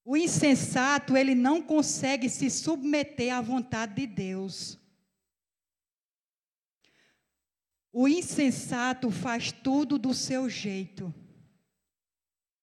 O 0.05 0.16
insensato, 0.16 1.16
ele 1.16 1.34
não 1.34 1.61
consegue 1.61 2.28
se 2.28 2.49
submeter 2.51 3.34
à 3.34 3.41
vontade 3.41 3.97
de 3.97 4.07
Deus. 4.07 4.78
O 7.93 8.07
insensato 8.07 9.11
faz 9.11 9.51
tudo 9.51 9.99
do 9.99 10.14
seu 10.14 10.49
jeito. 10.49 11.12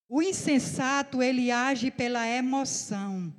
O 0.08 0.22
insensato, 0.22 1.22
ele 1.22 1.50
age 1.50 1.90
pela 1.90 2.26
emoção. 2.26 3.30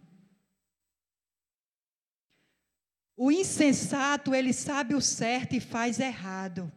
O 3.18 3.32
insensato, 3.32 4.36
ele 4.36 4.54
sabe 4.54 4.94
o 4.94 5.02
certo 5.02 5.56
e 5.56 5.60
faz 5.60 6.00
errado. 6.00 6.72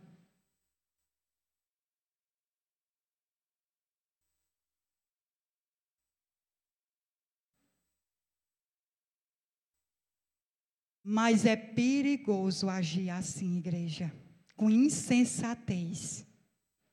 Mas 11.05 11.45
é 11.45 11.55
perigoso 11.55 12.69
agir 12.69 13.11
assim, 13.11 13.59
igreja, 13.59 14.11
com 14.57 14.71
insensatez. 14.71 16.27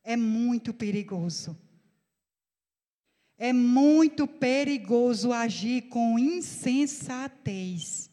É 0.04 0.18
muito 0.18 0.74
perigoso. 0.74 1.68
É 3.42 3.54
muito 3.54 4.28
perigoso 4.28 5.32
agir 5.32 5.84
com 5.84 6.20
insensatez. 6.20 8.12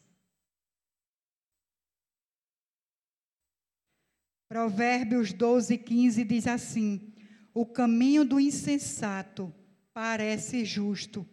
Provérbios 4.47 5.33
12, 5.33 5.77
15 5.79 6.23
diz 6.23 6.47
assim: 6.47 7.13
O 7.53 7.65
caminho 7.65 8.23
do 8.23 8.39
insensato 8.39 9.53
parece 9.93 10.63
justo, 10.63 11.27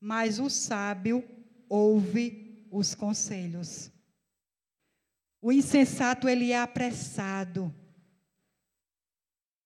mas 0.00 0.38
o 0.38 0.48
sábio 0.48 1.28
ouve 1.68 2.64
os 2.70 2.94
conselhos. 2.94 3.90
O 5.40 5.50
insensato, 5.50 6.28
ele 6.28 6.52
é 6.52 6.60
apressado. 6.60 7.74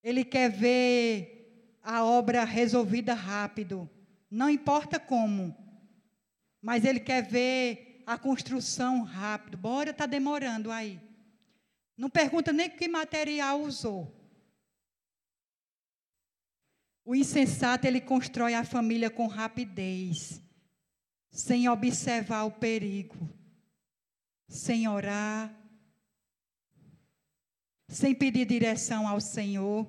Ele 0.02 0.24
quer 0.24 0.50
ver 0.50 1.35
a 1.86 2.04
obra 2.04 2.42
resolvida 2.42 3.14
rápido. 3.14 3.88
Não 4.28 4.50
importa 4.50 4.98
como. 4.98 5.56
Mas 6.60 6.84
ele 6.84 6.98
quer 6.98 7.22
ver 7.22 8.02
a 8.04 8.18
construção 8.18 9.04
rápido. 9.04 9.56
Bora, 9.56 9.90
está 9.90 10.04
demorando 10.04 10.72
aí. 10.72 11.00
Não 11.96 12.10
pergunta 12.10 12.52
nem 12.52 12.68
que 12.68 12.88
material 12.88 13.62
usou. 13.62 14.12
O 17.04 17.14
insensato, 17.14 17.86
ele 17.86 18.00
constrói 18.00 18.54
a 18.54 18.64
família 18.64 19.08
com 19.08 19.28
rapidez, 19.28 20.42
sem 21.30 21.68
observar 21.68 22.42
o 22.42 22.50
perigo, 22.50 23.32
sem 24.48 24.88
orar, 24.88 25.54
sem 27.88 28.12
pedir 28.12 28.44
direção 28.44 29.06
ao 29.06 29.20
Senhor. 29.20 29.88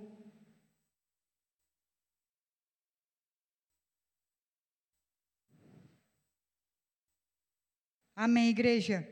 Amém, 8.20 8.49
igreja? 8.49 9.07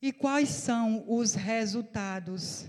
E 0.00 0.12
quais 0.12 0.50
são 0.50 1.04
os 1.08 1.34
resultados 1.34 2.68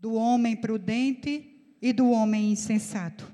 do 0.00 0.14
homem 0.14 0.56
prudente 0.56 1.76
e 1.80 1.92
do 1.92 2.10
homem 2.10 2.50
insensato? 2.50 3.32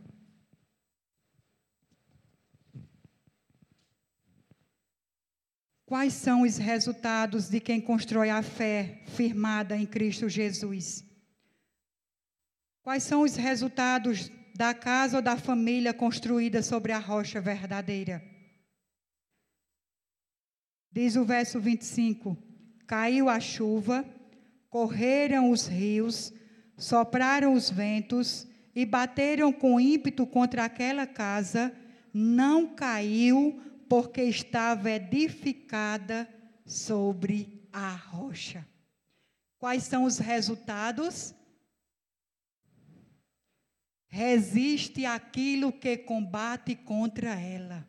Quais 5.87 6.13
são 6.13 6.43
os 6.43 6.59
resultados 6.59 7.49
de 7.49 7.59
quem 7.59 7.81
constrói 7.81 8.29
a 8.29 8.43
fé 8.43 9.01
firmada 9.07 9.79
em 9.79 9.87
Cristo 9.87 10.29
Jesus? 10.29 11.07
Quais 12.83 13.03
são 13.03 13.23
os 13.23 13.35
resultados 13.35 14.31
da 14.55 14.75
casa 14.75 15.17
ou 15.17 15.23
da 15.23 15.39
família 15.39 15.95
construída 15.95 16.63
sobre 16.63 16.93
a 16.93 16.99
rocha 16.99 17.41
verdadeira? 17.41 18.38
Diz 20.91 21.17
o 21.17 21.25
verso 21.25 21.61
25: 21.61 22.37
Caiu 22.87 23.29
a 23.29 23.39
chuva, 23.39 24.05
correram 24.71 25.51
os 25.51 25.67
rios, 25.67 26.33
sopraram 26.77 27.53
os 27.53 27.71
ventos 27.71 28.47
e 28.75 28.87
bateram 28.87 29.53
com 29.53 29.79
ímpeto 29.81 30.27
contra 30.27 30.65
aquela 30.65 31.07
casa, 31.07 31.75
não 32.13 32.75
caiu, 32.75 33.61
porque 33.89 34.23
estava 34.23 34.91
edificada 34.91 36.29
sobre 36.65 37.69
a 37.73 37.91
rocha. 37.91 38.67
Quais 39.59 39.83
são 39.85 40.05
os 40.05 40.19
resultados? 40.19 41.35
Resiste 44.07 45.05
aquilo 45.05 45.73
que 45.73 45.97
combate 45.97 46.75
contra 46.77 47.39
ela. 47.39 47.87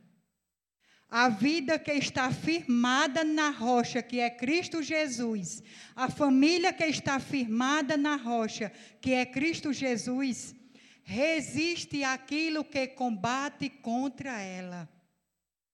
A 1.10 1.28
vida 1.28 1.80
que 1.80 1.92
está 1.92 2.32
firmada 2.32 3.24
na 3.24 3.50
rocha, 3.50 4.02
que 4.02 4.20
é 4.20 4.30
Cristo 4.30 4.84
Jesus, 4.84 5.64
a 5.96 6.10
família 6.10 6.72
que 6.72 6.86
está 6.86 7.20
firmada 7.20 7.98
na 7.98 8.16
rocha, 8.16 8.72
que 9.02 9.14
é 9.14 9.26
Cristo 9.26 9.74
Jesus, 9.74 10.56
resiste 11.04 12.04
aquilo 12.04 12.64
que 12.64 12.86
combate 12.88 13.70
contra 13.70 14.40
ela. 14.40 14.88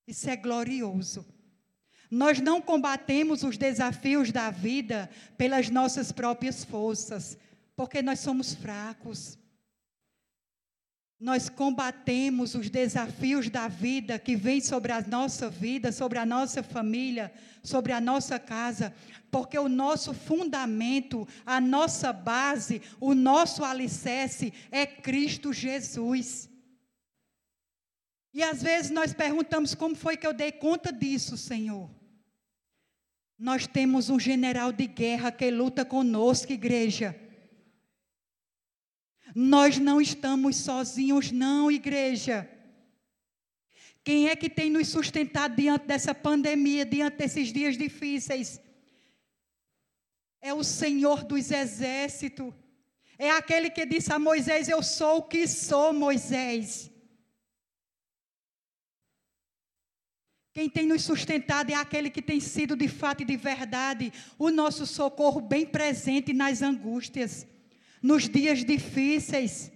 Isso 0.08 0.30
é 0.30 0.38
glorioso. 0.38 1.26
Nós 2.10 2.40
não 2.40 2.62
combatemos 2.62 3.44
os 3.44 3.58
desafios 3.58 4.32
da 4.32 4.50
vida 4.50 5.10
pelas 5.38 5.70
nossas 5.70 6.14
próprias 6.14 6.64
forças, 6.64 7.38
porque 7.76 8.02
nós 8.02 8.22
somos 8.22 8.54
fracos. 8.54 9.38
Nós 11.20 11.48
combatemos 11.48 12.56
os 12.56 12.70
desafios 12.70 13.50
da 13.50 13.68
vida 13.70 14.20
que 14.20 14.36
vem 14.36 14.60
sobre 14.60 14.92
a 14.92 15.02
nossa 15.02 15.50
vida, 15.50 15.92
sobre 15.92 16.20
a 16.20 16.26
nossa 16.26 16.62
família, 16.62 17.34
sobre 17.64 17.94
a 17.94 18.02
nossa 18.02 18.38
casa, 18.38 18.94
porque 19.32 19.58
o 19.58 19.70
nosso 19.70 20.14
fundamento, 20.14 21.26
a 21.46 21.62
nossa 21.62 22.12
base, 22.12 22.82
o 23.00 23.14
nosso 23.14 23.64
alicerce 23.64 24.54
é 24.70 24.86
Cristo 24.86 25.54
Jesus. 25.54 26.50
E 28.34 28.44
às 28.44 28.62
vezes 28.62 28.92
nós 28.92 29.14
perguntamos 29.14 29.74
como 29.74 29.96
foi 29.96 30.18
que 30.18 30.28
eu 30.28 30.34
dei 30.34 30.52
conta 30.52 30.92
disso, 30.92 31.38
Senhor. 31.38 31.90
Nós 33.40 33.66
temos 33.66 34.10
um 34.10 34.20
general 34.20 34.74
de 34.74 34.86
guerra 34.88 35.32
que 35.32 35.50
luta 35.50 35.86
conosco, 35.86 36.52
igreja. 36.52 37.18
Nós 39.36 39.78
não 39.78 40.00
estamos 40.00 40.56
sozinhos, 40.56 41.30
não, 41.30 41.70
igreja. 41.70 42.50
Quem 44.02 44.30
é 44.30 44.36
que 44.36 44.50
tem 44.50 44.70
nos 44.70 44.88
sustentado 44.88 45.58
diante 45.58 45.86
dessa 45.86 46.16
pandemia, 46.16 46.86
diante 46.86 47.18
desses 47.18 47.52
dias 47.52 47.78
difíceis? 47.78 48.62
É 50.42 50.54
o 50.54 50.64
Senhor 50.64 51.26
dos 51.26 51.52
exércitos. 51.52 52.54
É 53.18 53.30
aquele 53.32 53.70
que 53.70 53.86
disse 53.86 54.14
a 54.14 54.20
Moisés: 54.20 54.70
Eu 54.70 54.82
sou 54.82 55.18
o 55.18 55.24
que 55.24 55.46
sou, 55.48 55.92
Moisés. 55.92 56.90
Quem 60.54 60.70
tem 60.70 60.88
nos 60.88 61.02
sustentado 61.02 61.70
é 61.72 61.76
aquele 61.76 62.10
que 62.10 62.22
tem 62.22 62.40
sido 62.40 62.78
de 62.78 62.88
fato 62.88 63.24
e 63.24 63.26
de 63.26 63.36
verdade 63.36 64.14
o 64.40 64.50
nosso 64.50 64.86
socorro 64.86 65.42
bem 65.42 65.66
presente 65.66 66.32
nas 66.32 66.62
angústias, 66.62 67.46
nos 68.06 68.30
dias 68.30 68.64
difíceis. 68.64 69.72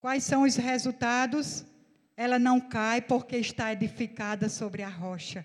Quais 0.00 0.22
são 0.22 0.42
os 0.42 0.54
resultados? 0.54 1.64
Ela 2.16 2.38
não 2.38 2.60
cai 2.60 3.02
porque 3.02 3.36
está 3.36 3.72
edificada 3.72 4.48
sobre 4.48 4.84
a 4.84 4.88
rocha. 4.88 5.44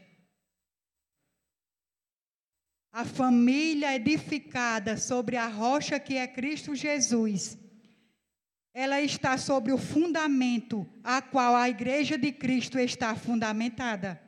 A 2.91 3.03
família 3.03 3.95
edificada 3.95 4.95
sobre 4.95 5.35
a 5.35 5.47
rocha 5.47 5.99
que 5.99 6.17
é 6.17 6.27
Cristo 6.27 6.75
Jesus, 6.75 7.57
ela 8.73 9.01
está 9.01 9.39
sobre 9.39 9.73
o 9.73 9.77
fundamento 9.77 10.87
a 11.03 11.19
qual 11.19 11.55
a 11.55 11.67
igreja 11.67 12.15
de 12.15 12.31
Cristo 12.31 12.77
está 12.77 13.15
fundamentada, 13.15 14.21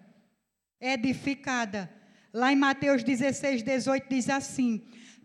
edificada. 0.81 1.98
Lá 2.33 2.51
em 2.51 2.55
Mateus 2.55 3.03
16, 3.03 3.63
18 3.63 4.07
diz 4.09 4.29
assim: 4.29 4.81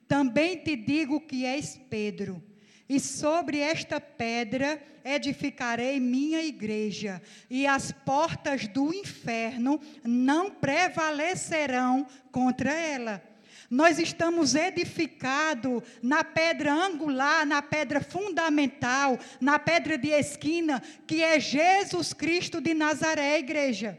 Também 0.09 0.57
te 0.59 0.77
digo 0.77 1.21
que 1.21 1.45
és 1.45 1.81
Pedro 1.89 2.43
e 2.89 3.01
sobre 3.01 3.59
esta 3.59 4.01
pedra 4.01 4.81
edificarei 5.05 6.01
minha 6.01 6.43
igreja, 6.43 7.21
e 7.49 7.67
as 7.67 7.93
portas 7.93 8.67
do 8.69 8.93
inferno 8.93 9.81
não 10.03 10.51
prevalecerão 10.51 12.07
contra 12.31 12.73
ela. 12.73 13.23
Nós 13.71 13.99
estamos 13.99 14.55
edificados 14.55 15.83
na 16.03 16.23
pedra 16.23 16.73
angular, 16.73 17.47
na 17.47 17.63
pedra 17.63 18.01
fundamental, 18.01 19.19
na 19.41 19.59
pedra 19.59 19.97
de 19.97 20.09
esquina, 20.09 20.83
que 21.07 21.23
é 21.23 21.41
Jesus 21.41 22.13
Cristo 22.13 22.61
de 22.61 22.75
Nazaré, 22.75 23.39
igreja. 23.39 23.99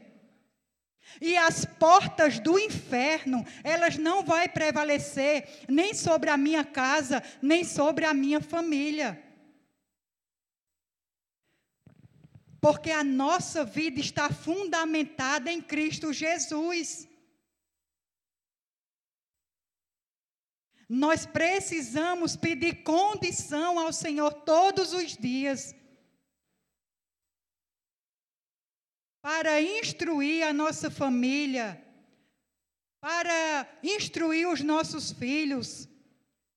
E 1.22 1.38
as 1.38 1.66
portas 1.66 2.40
do 2.40 2.58
inferno, 2.58 3.46
elas 3.64 3.98
não 3.98 4.24
vão 4.24 4.48
prevalecer 4.50 5.48
nem 5.70 5.94
sobre 5.94 6.30
a 6.30 6.38
minha 6.38 6.64
casa, 6.64 7.22
nem 7.42 7.64
sobre 7.64 8.06
a 8.06 8.14
minha 8.14 8.42
família. 8.42 9.22
Porque 12.60 12.90
a 12.90 13.04
nossa 13.04 13.64
vida 13.64 14.00
está 14.00 14.30
fundamentada 14.32 15.52
em 15.52 15.62
Cristo 15.62 16.12
Jesus. 16.12 17.08
Nós 20.90 21.26
precisamos 21.26 22.36
pedir 22.36 22.84
condição 22.84 23.78
ao 23.78 23.94
Senhor 23.94 24.32
todos 24.32 24.94
os 24.94 25.16
dias 25.16 25.75
para 29.26 29.60
instruir 29.60 30.46
a 30.46 30.54
nossa 30.54 30.92
família, 30.92 31.84
para 33.02 33.68
instruir 33.82 34.48
os 34.48 34.62
nossos 34.62 35.12
filhos, 35.12 35.90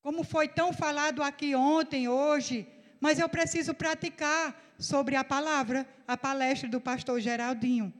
como 0.02 0.22
foi 0.22 0.46
tão 0.46 0.70
falado 0.70 1.22
aqui 1.22 1.54
ontem, 1.54 2.08
hoje, 2.08 2.68
mas 3.00 3.18
eu 3.18 3.26
preciso 3.26 3.72
praticar 3.72 4.74
sobre 4.78 5.16
a 5.16 5.24
palavra, 5.24 5.88
a 6.06 6.14
palestra 6.14 6.68
do 6.68 6.78
pastor 6.78 7.22
Geraldinho. 7.22 7.90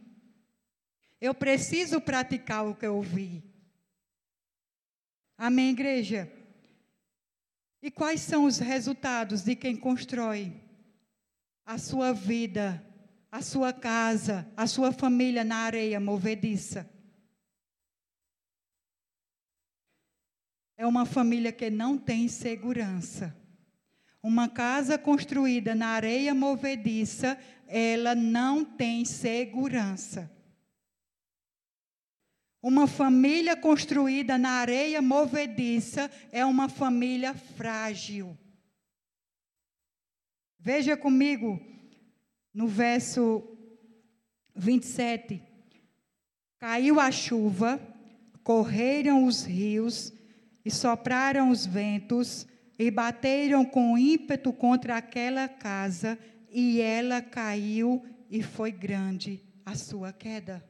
Eu 1.18 1.32
preciso 1.32 1.98
praticar 1.98 2.66
o 2.66 2.74
que 2.74 2.84
eu 2.84 2.96
ouvi. 2.96 3.42
Amém, 5.38 5.70
igreja? 5.70 6.30
E 7.82 7.90
quais 7.90 8.20
são 8.20 8.44
os 8.44 8.58
resultados 8.58 9.44
de 9.44 9.56
quem 9.56 9.74
constrói 9.74 10.52
a 11.64 11.78
sua 11.78 12.12
vida 12.12 12.84
a 13.38 13.42
sua 13.42 13.72
casa, 13.72 14.52
a 14.56 14.66
sua 14.66 14.90
família 14.90 15.44
na 15.44 15.58
areia 15.58 16.00
movediça. 16.00 16.90
É 20.76 20.84
uma 20.84 21.06
família 21.06 21.52
que 21.52 21.70
não 21.70 21.96
tem 21.96 22.26
segurança. 22.26 23.36
Uma 24.20 24.48
casa 24.48 24.98
construída 24.98 25.72
na 25.72 25.86
areia 25.90 26.34
movediça, 26.34 27.38
ela 27.68 28.12
não 28.12 28.64
tem 28.64 29.04
segurança. 29.04 30.28
Uma 32.60 32.88
família 32.88 33.56
construída 33.56 34.36
na 34.36 34.50
areia 34.50 35.00
movediça 35.00 36.10
é 36.32 36.44
uma 36.44 36.68
família 36.68 37.34
frágil. 37.34 38.36
Veja 40.58 40.96
comigo 40.96 41.77
no 42.58 42.66
verso 42.66 43.56
27. 44.56 45.40
Caiu 46.58 46.98
a 46.98 47.08
chuva, 47.12 47.80
correram 48.42 49.26
os 49.26 49.44
rios 49.44 50.12
e 50.64 50.70
sopraram 50.72 51.50
os 51.50 51.64
ventos 51.64 52.48
e 52.76 52.90
bateram 52.90 53.64
com 53.64 53.96
ímpeto 53.96 54.52
contra 54.52 54.96
aquela 54.96 55.46
casa 55.46 56.18
e 56.50 56.80
ela 56.80 57.22
caiu 57.22 58.04
e 58.28 58.42
foi 58.42 58.72
grande 58.72 59.40
a 59.64 59.76
sua 59.76 60.12
queda. 60.12 60.67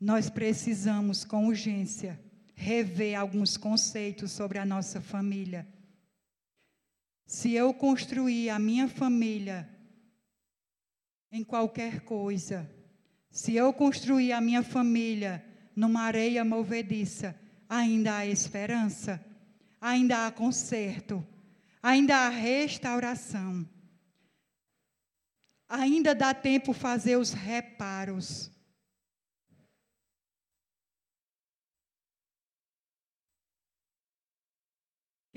Nós 0.00 0.30
precisamos, 0.30 1.24
com 1.24 1.48
urgência, 1.48 2.20
rever 2.54 3.18
alguns 3.18 3.56
conceitos 3.56 4.32
sobre 4.32 4.58
a 4.58 4.64
nossa 4.64 5.00
família. 5.00 5.66
Se 7.26 7.52
eu 7.52 7.74
construir 7.74 8.50
a 8.50 8.58
minha 8.58 8.88
família 8.88 9.68
em 11.30 11.44
qualquer 11.44 12.00
coisa, 12.00 12.68
se 13.30 13.54
eu 13.54 13.72
construir 13.72 14.32
a 14.32 14.40
minha 14.40 14.62
família 14.62 15.44
numa 15.76 16.02
areia 16.02 16.44
movediça, 16.44 17.38
ainda 17.68 18.16
há 18.16 18.26
esperança, 18.26 19.24
ainda 19.80 20.26
há 20.26 20.32
conserto, 20.32 21.24
ainda 21.82 22.16
há 22.16 22.28
restauração. 22.28 23.68
Ainda 25.68 26.14
dá 26.14 26.32
tempo 26.32 26.72
fazer 26.72 27.16
os 27.16 27.32
reparos. 27.32 28.50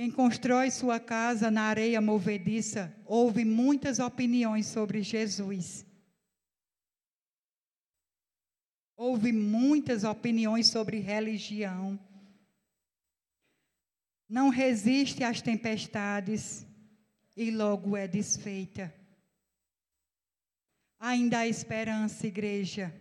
Quem 0.02 0.10
constrói 0.10 0.72
sua 0.72 1.00
casa 1.00 1.52
na 1.52 1.62
areia 1.66 2.02
movediça 2.02 2.92
ouve 3.06 3.46
muitas 3.46 4.00
opiniões 4.00 4.66
sobre 4.66 5.04
Jesus. 5.04 5.86
Ouve 8.98 9.32
muitas 9.32 10.04
opiniões 10.04 10.70
sobre 10.70 10.98
religião. 10.98 12.00
Não 14.28 14.50
resiste 14.50 15.24
às 15.24 15.40
tempestades 15.40 16.66
e 17.38 17.52
logo 17.52 17.96
é 17.96 18.08
desfeita. 18.08 18.92
Ainda 21.00 21.42
há 21.42 21.48
esperança, 21.48 22.26
igreja, 22.26 22.92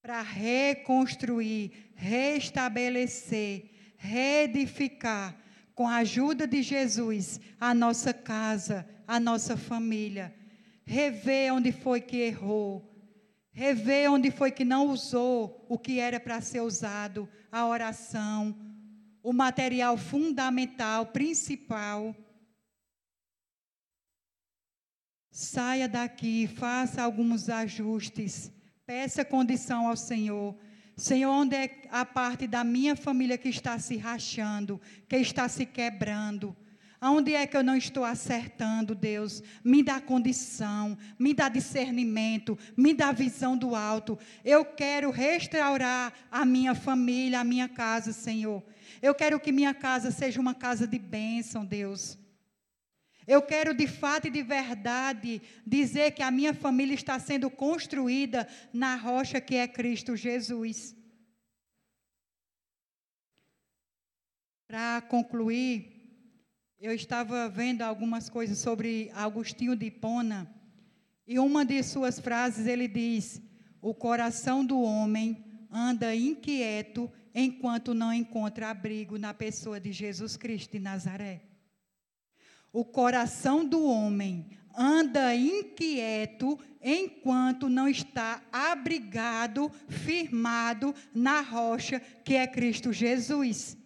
para 0.00 0.20
reconstruir, 0.20 1.92
restabelecer, 1.94 3.70
reedificar 3.96 5.40
com 5.74 5.88
a 5.88 5.96
ajuda 5.96 6.46
de 6.46 6.62
Jesus, 6.62 7.40
a 7.60 7.74
nossa 7.74 8.12
casa, 8.12 8.86
a 9.06 9.18
nossa 9.18 9.56
família. 9.56 10.34
Rever 10.84 11.54
onde 11.54 11.72
foi 11.72 12.00
que 12.00 12.18
errou. 12.18 12.88
Rever 13.50 14.10
onde 14.10 14.30
foi 14.30 14.50
que 14.50 14.64
não 14.64 14.88
usou 14.88 15.66
o 15.68 15.78
que 15.78 15.98
era 15.98 16.18
para 16.18 16.40
ser 16.40 16.60
usado, 16.60 17.28
a 17.50 17.66
oração, 17.66 18.56
o 19.22 19.32
material 19.32 19.96
fundamental, 19.96 21.06
principal. 21.06 22.16
Saia 25.30 25.88
daqui, 25.88 26.46
faça 26.46 27.02
alguns 27.02 27.48
ajustes, 27.48 28.50
peça 28.86 29.24
condição 29.24 29.86
ao 29.86 29.96
Senhor 29.96 30.56
Senhor, 30.96 31.30
onde 31.30 31.56
é 31.56 31.82
a 31.90 32.04
parte 32.04 32.46
da 32.46 32.62
minha 32.62 32.94
família 32.94 33.38
que 33.38 33.48
está 33.48 33.78
se 33.78 33.96
rachando, 33.96 34.80
que 35.08 35.16
está 35.16 35.48
se 35.48 35.64
quebrando? 35.64 36.56
Aonde 37.00 37.34
é 37.34 37.48
que 37.48 37.56
eu 37.56 37.64
não 37.64 37.76
estou 37.76 38.04
acertando, 38.04 38.94
Deus? 38.94 39.42
Me 39.64 39.82
dá 39.82 40.00
condição, 40.00 40.96
me 41.18 41.34
dá 41.34 41.48
discernimento, 41.48 42.56
me 42.76 42.94
dá 42.94 43.10
visão 43.10 43.56
do 43.56 43.74
alto. 43.74 44.16
Eu 44.44 44.64
quero 44.64 45.10
restaurar 45.10 46.12
a 46.30 46.44
minha 46.44 46.76
família, 46.76 47.40
a 47.40 47.44
minha 47.44 47.68
casa, 47.68 48.12
Senhor. 48.12 48.62
Eu 49.02 49.16
quero 49.16 49.40
que 49.40 49.50
minha 49.50 49.74
casa 49.74 50.12
seja 50.12 50.40
uma 50.40 50.54
casa 50.54 50.86
de 50.86 50.96
bênção, 50.96 51.64
Deus. 51.64 52.16
Eu 53.26 53.40
quero 53.42 53.72
de 53.74 53.86
fato 53.86 54.26
e 54.26 54.30
de 54.30 54.42
verdade 54.42 55.40
dizer 55.66 56.12
que 56.12 56.22
a 56.22 56.30
minha 56.30 56.52
família 56.52 56.94
está 56.94 57.18
sendo 57.18 57.48
construída 57.48 58.48
na 58.72 58.96
rocha 58.96 59.40
que 59.40 59.54
é 59.54 59.68
Cristo 59.68 60.16
Jesus. 60.16 60.96
Para 64.66 65.02
concluir, 65.02 65.92
eu 66.80 66.92
estava 66.92 67.48
vendo 67.48 67.82
algumas 67.82 68.28
coisas 68.28 68.58
sobre 68.58 69.10
Agostinho 69.14 69.76
de 69.76 69.86
Hipona, 69.86 70.52
e 71.26 71.38
uma 71.38 71.64
de 71.64 71.80
suas 71.82 72.18
frases 72.18 72.66
ele 72.66 72.88
diz: 72.88 73.40
O 73.80 73.94
coração 73.94 74.64
do 74.64 74.80
homem 74.80 75.44
anda 75.70 76.14
inquieto 76.14 77.08
enquanto 77.34 77.94
não 77.94 78.12
encontra 78.12 78.70
abrigo 78.70 79.16
na 79.16 79.32
pessoa 79.32 79.78
de 79.78 79.92
Jesus 79.92 80.36
Cristo 80.36 80.72
de 80.72 80.80
Nazaré. 80.80 81.51
O 82.72 82.84
coração 82.84 83.64
do 83.64 83.84
homem 83.84 84.46
anda 84.74 85.34
inquieto 85.34 86.58
enquanto 86.82 87.68
não 87.68 87.86
está 87.86 88.42
abrigado, 88.50 89.70
firmado 89.88 90.94
na 91.14 91.40
rocha 91.40 92.00
que 92.00 92.34
é 92.34 92.46
Cristo 92.46 92.92
Jesus. 92.92 93.76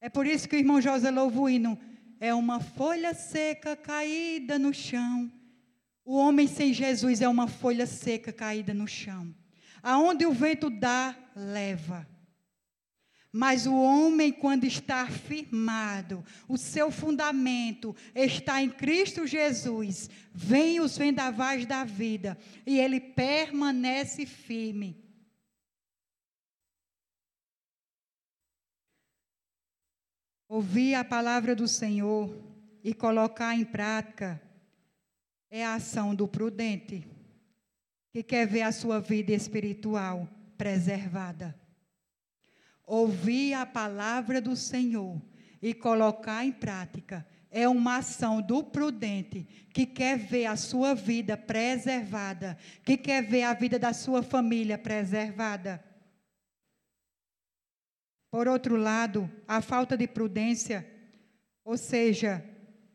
É 0.00 0.08
por 0.08 0.26
isso 0.26 0.48
que 0.48 0.56
o 0.56 0.58
irmão 0.58 0.80
José 0.80 1.10
louva 1.10 1.50
hino. 1.50 1.78
É 2.18 2.34
uma 2.34 2.60
folha 2.60 3.14
seca 3.14 3.76
caída 3.76 4.58
no 4.58 4.74
chão. 4.74 5.30
O 6.04 6.16
homem 6.16 6.46
sem 6.46 6.72
Jesus 6.72 7.20
é 7.20 7.28
uma 7.28 7.46
folha 7.46 7.86
seca 7.86 8.32
caída 8.32 8.74
no 8.74 8.88
chão. 8.88 9.34
Aonde 9.82 10.26
o 10.26 10.32
vento 10.32 10.68
dá, 10.68 11.14
leva. 11.34 12.06
Mas 13.32 13.64
o 13.64 13.74
homem, 13.74 14.32
quando 14.32 14.64
está 14.64 15.06
firmado, 15.06 16.24
o 16.48 16.56
seu 16.56 16.90
fundamento 16.90 17.94
está 18.12 18.60
em 18.60 18.68
Cristo 18.68 19.24
Jesus, 19.24 20.10
vem 20.34 20.80
os 20.80 20.98
vendavais 20.98 21.64
da 21.64 21.84
vida 21.84 22.36
e 22.66 22.78
ele 22.78 22.98
permanece 22.98 24.26
firme. 24.26 25.00
Ouvir 30.48 30.96
a 30.96 31.04
palavra 31.04 31.54
do 31.54 31.68
Senhor 31.68 32.36
e 32.82 32.92
colocar 32.92 33.54
em 33.54 33.64
prática 33.64 34.42
é 35.48 35.64
a 35.64 35.74
ação 35.74 36.16
do 36.16 36.26
prudente, 36.26 37.06
que 38.12 38.24
quer 38.24 38.48
ver 38.48 38.62
a 38.62 38.72
sua 38.72 39.00
vida 39.00 39.30
espiritual 39.30 40.28
preservada. 40.58 41.59
Ouvir 42.92 43.54
a 43.54 43.64
palavra 43.64 44.40
do 44.40 44.56
Senhor 44.56 45.22
e 45.62 45.72
colocar 45.72 46.44
em 46.44 46.50
prática 46.50 47.24
é 47.48 47.68
uma 47.68 47.98
ação 47.98 48.42
do 48.42 48.64
prudente 48.64 49.46
que 49.72 49.86
quer 49.86 50.18
ver 50.18 50.46
a 50.46 50.56
sua 50.56 50.92
vida 50.92 51.36
preservada, 51.36 52.58
que 52.84 52.96
quer 52.96 53.22
ver 53.22 53.44
a 53.44 53.54
vida 53.54 53.78
da 53.78 53.92
sua 53.92 54.24
família 54.24 54.76
preservada. 54.76 55.80
Por 58.28 58.48
outro 58.48 58.74
lado, 58.74 59.30
a 59.46 59.62
falta 59.62 59.96
de 59.96 60.08
prudência, 60.08 60.84
ou 61.64 61.76
seja, 61.76 62.44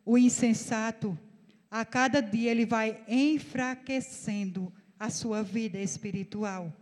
o 0.04 0.18
insensato, 0.18 1.18
a 1.72 1.86
cada 1.86 2.20
dia 2.20 2.52
ele 2.52 2.66
vai 2.66 3.02
enfraquecendo 3.08 4.74
a 5.00 5.10
sua 5.10 5.42
vida 5.42 5.80
espiritual. 5.80 6.74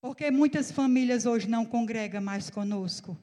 Porque 0.00 0.30
muitas 0.30 0.70
famílias 0.70 1.26
hoje 1.26 1.48
não 1.48 1.64
congregam 1.64 2.22
mais 2.22 2.48
conosco. 2.48 3.18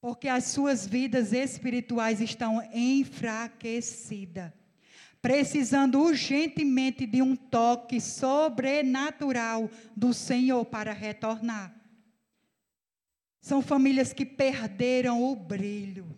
Porque 0.00 0.28
as 0.28 0.44
suas 0.44 0.86
vidas 0.86 1.32
espirituais 1.32 2.20
estão 2.20 2.62
enfraquecidas. 2.72 4.52
Precisando 5.22 6.02
urgentemente 6.02 7.06
de 7.06 7.22
um 7.22 7.34
toque 7.34 7.98
sobrenatural 7.98 9.70
do 9.96 10.12
Senhor 10.12 10.66
para 10.66 10.92
retornar. 10.92 11.74
São 13.40 13.62
famílias 13.62 14.12
que 14.12 14.26
perderam 14.26 15.22
o 15.22 15.34
brilho. 15.34 16.14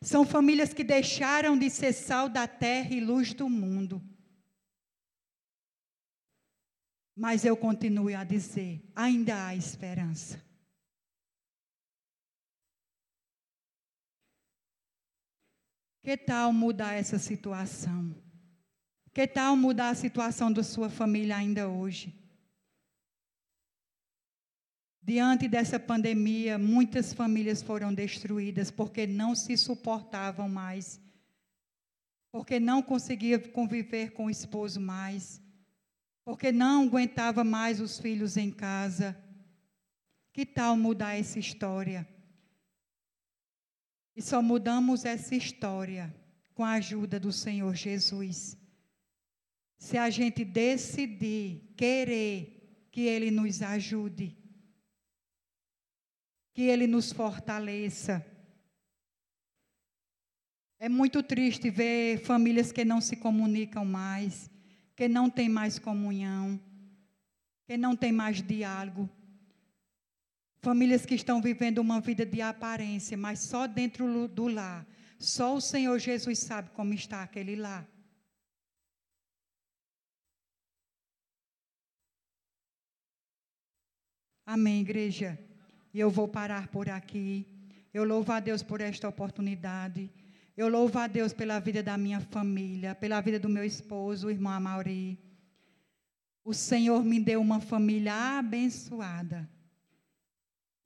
São 0.00 0.24
famílias 0.24 0.72
que 0.72 0.84
deixaram 0.84 1.58
de 1.58 1.68
ser 1.68 1.92
sal 1.92 2.28
da 2.28 2.46
terra 2.46 2.94
e 2.94 3.00
luz 3.00 3.34
do 3.34 3.48
mundo. 3.48 4.00
Mas 7.16 7.44
eu 7.44 7.56
continuo 7.56 8.16
a 8.16 8.24
dizer: 8.24 8.82
ainda 8.94 9.46
há 9.46 9.54
esperança. 9.54 10.42
Que 16.02 16.16
tal 16.16 16.52
mudar 16.52 16.94
essa 16.94 17.18
situação? 17.18 18.14
Que 19.12 19.26
tal 19.26 19.56
mudar 19.56 19.90
a 19.90 19.94
situação 19.94 20.52
da 20.52 20.62
sua 20.62 20.90
família 20.90 21.36
ainda 21.36 21.68
hoje? 21.68 22.12
Diante 25.00 25.46
dessa 25.46 25.78
pandemia, 25.78 26.58
muitas 26.58 27.12
famílias 27.12 27.62
foram 27.62 27.94
destruídas 27.94 28.70
porque 28.70 29.06
não 29.06 29.34
se 29.34 29.56
suportavam 29.56 30.48
mais, 30.48 31.00
porque 32.32 32.58
não 32.58 32.82
conseguiam 32.82 33.38
conviver 33.40 34.12
com 34.12 34.26
o 34.26 34.30
esposo 34.30 34.80
mais, 34.80 35.43
porque 36.24 36.50
não 36.50 36.84
aguentava 36.84 37.44
mais 37.44 37.80
os 37.80 37.98
filhos 37.98 38.36
em 38.36 38.50
casa. 38.50 39.16
Que 40.32 40.44
tal 40.44 40.76
mudar 40.76 41.14
essa 41.14 41.38
história? 41.38 42.08
E 44.16 44.22
só 44.22 44.40
mudamos 44.40 45.04
essa 45.04 45.34
história 45.34 46.14
com 46.54 46.64
a 46.64 46.72
ajuda 46.72 47.20
do 47.20 47.32
Senhor 47.32 47.74
Jesus. 47.74 48.56
Se 49.76 49.98
a 49.98 50.08
gente 50.08 50.44
decidir, 50.44 51.74
querer 51.76 52.88
que 52.90 53.02
Ele 53.02 53.30
nos 53.30 53.60
ajude 53.60 54.36
que 56.54 56.62
Ele 56.62 56.86
nos 56.86 57.12
fortaleça. 57.12 58.24
É 60.78 60.88
muito 60.88 61.22
triste 61.22 61.68
ver 61.68 62.20
famílias 62.20 62.70
que 62.70 62.84
não 62.84 63.00
se 63.00 63.16
comunicam 63.16 63.84
mais, 63.84 64.48
que 64.96 65.08
não 65.08 65.28
têm 65.28 65.48
mais 65.48 65.78
comunhão, 65.78 66.60
que 67.66 67.76
não 67.76 67.96
têm 67.96 68.12
mais 68.12 68.42
diálogo. 68.42 69.08
Famílias 70.60 71.04
que 71.04 71.14
estão 71.14 71.42
vivendo 71.42 71.78
uma 71.78 72.00
vida 72.00 72.24
de 72.24 72.40
aparência, 72.40 73.16
mas 73.16 73.40
só 73.40 73.66
dentro 73.66 74.28
do 74.28 74.48
lar. 74.48 74.86
Só 75.18 75.56
o 75.56 75.60
Senhor 75.60 75.98
Jesus 75.98 76.38
sabe 76.38 76.70
como 76.70 76.94
está 76.94 77.22
aquele 77.22 77.56
lar. 77.56 77.86
Amém, 84.46 84.82
igreja. 84.82 85.38
E 85.92 85.98
eu 86.00 86.10
vou 86.10 86.28
parar 86.28 86.68
por 86.68 86.90
aqui. 86.90 87.46
Eu 87.92 88.04
louvo 88.04 88.32
a 88.32 88.40
Deus 88.40 88.62
por 88.62 88.80
esta 88.80 89.08
oportunidade. 89.08 90.10
Eu 90.56 90.68
louvo 90.68 90.98
a 90.98 91.06
Deus 91.06 91.32
pela 91.32 91.58
vida 91.58 91.82
da 91.82 91.98
minha 91.98 92.20
família, 92.20 92.94
pela 92.94 93.20
vida 93.20 93.38
do 93.38 93.48
meu 93.48 93.64
esposo, 93.64 94.26
o 94.26 94.30
irmão 94.30 94.52
Amauri. 94.52 95.18
O 96.44 96.54
Senhor 96.54 97.04
me 97.04 97.18
deu 97.18 97.40
uma 97.40 97.60
família 97.60 98.38
abençoada. 98.38 99.48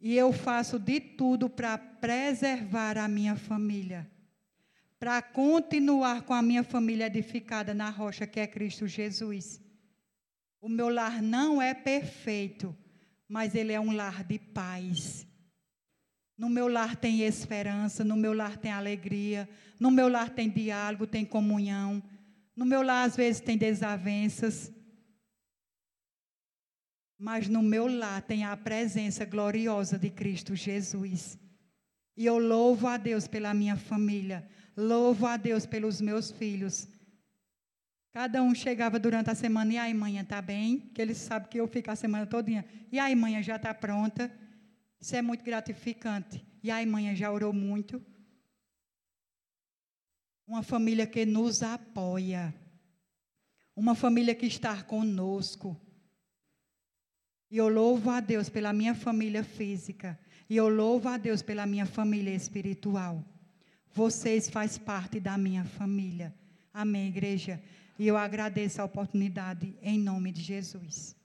E 0.00 0.16
eu 0.16 0.32
faço 0.32 0.78
de 0.78 1.00
tudo 1.00 1.50
para 1.50 1.76
preservar 1.76 2.96
a 2.96 3.08
minha 3.08 3.36
família. 3.36 4.10
Para 4.98 5.20
continuar 5.20 6.22
com 6.22 6.32
a 6.32 6.42
minha 6.42 6.64
família 6.64 7.06
edificada 7.06 7.74
na 7.74 7.90
rocha 7.90 8.26
que 8.26 8.40
é 8.40 8.46
Cristo 8.46 8.86
Jesus. 8.86 9.60
O 10.60 10.68
meu 10.68 10.88
lar 10.88 11.20
não 11.20 11.60
é 11.60 11.74
perfeito 11.74 12.74
mas 13.28 13.54
ele 13.54 13.72
é 13.72 13.78
um 13.78 13.92
lar 13.92 14.24
de 14.24 14.38
paz. 14.38 15.27
No 16.38 16.48
meu 16.48 16.68
lar 16.68 16.94
tem 16.94 17.22
esperança, 17.22 18.04
no 18.04 18.16
meu 18.16 18.32
lar 18.32 18.56
tem 18.56 18.70
alegria, 18.70 19.48
no 19.78 19.90
meu 19.90 20.08
lar 20.08 20.30
tem 20.30 20.48
diálogo, 20.48 21.06
tem 21.06 21.24
comunhão. 21.24 22.02
No 22.54 22.64
meu 22.64 22.80
lar 22.80 23.06
às 23.06 23.16
vezes 23.16 23.40
tem 23.40 23.58
desavenças. 23.58 24.72
Mas 27.18 27.48
no 27.48 27.60
meu 27.60 27.88
lar 27.88 28.22
tem 28.22 28.44
a 28.44 28.56
presença 28.56 29.24
gloriosa 29.24 29.98
de 29.98 30.10
Cristo 30.10 30.54
Jesus. 30.54 31.36
E 32.16 32.24
eu 32.24 32.38
louvo 32.38 32.86
a 32.86 32.96
Deus 32.96 33.26
pela 33.26 33.52
minha 33.52 33.76
família, 33.76 34.48
louvo 34.76 35.26
a 35.26 35.36
Deus 35.36 35.66
pelos 35.66 36.00
meus 36.00 36.30
filhos, 36.30 36.88
Cada 38.18 38.42
um 38.42 38.52
chegava 38.52 38.98
durante 38.98 39.30
a 39.30 39.34
semana, 39.34 39.74
e 39.74 39.78
aí, 39.78 39.94
manhã, 39.94 40.24
tá 40.24 40.42
bem? 40.42 40.90
Que 40.92 41.00
eles 41.00 41.18
sabem 41.18 41.48
que 41.48 41.60
eu 41.60 41.68
fico 41.68 41.88
a 41.88 41.94
semana 41.94 42.26
todinha. 42.26 42.64
E 42.90 42.98
aí, 42.98 43.14
manhã, 43.14 43.40
já 43.40 43.54
está 43.54 43.72
pronta? 43.72 44.28
Isso 45.00 45.14
é 45.14 45.22
muito 45.22 45.44
gratificante. 45.44 46.44
E 46.62 46.70
aí, 46.70 46.84
manhã, 46.84 47.14
já 47.14 47.30
orou 47.30 47.52
muito? 47.52 48.04
Uma 50.46 50.62
família 50.62 51.06
que 51.06 51.24
nos 51.24 51.62
apoia. 51.62 52.54
Uma 53.76 53.94
família 53.94 54.34
que 54.34 54.46
está 54.46 54.82
conosco. 54.82 55.80
E 57.50 57.56
eu 57.56 57.68
louvo 57.68 58.10
a 58.10 58.20
Deus 58.20 58.48
pela 58.48 58.72
minha 58.72 58.94
família 58.94 59.44
física. 59.44 60.18
E 60.50 60.56
eu 60.56 60.68
louvo 60.68 61.08
a 61.08 61.16
Deus 61.16 61.42
pela 61.42 61.66
minha 61.66 61.86
família 61.86 62.34
espiritual. 62.34 63.24
Vocês 63.94 64.48
fazem 64.48 64.82
parte 64.82 65.20
da 65.20 65.36
minha 65.38 65.64
família. 65.64 66.34
Amém, 66.72 67.08
igreja? 67.08 67.62
E 67.98 68.06
eu 68.06 68.16
agradeço 68.16 68.80
a 68.80 68.84
oportunidade 68.84 69.74
em 69.82 69.98
nome 69.98 70.32
de 70.32 70.40
Jesus. 70.40 71.17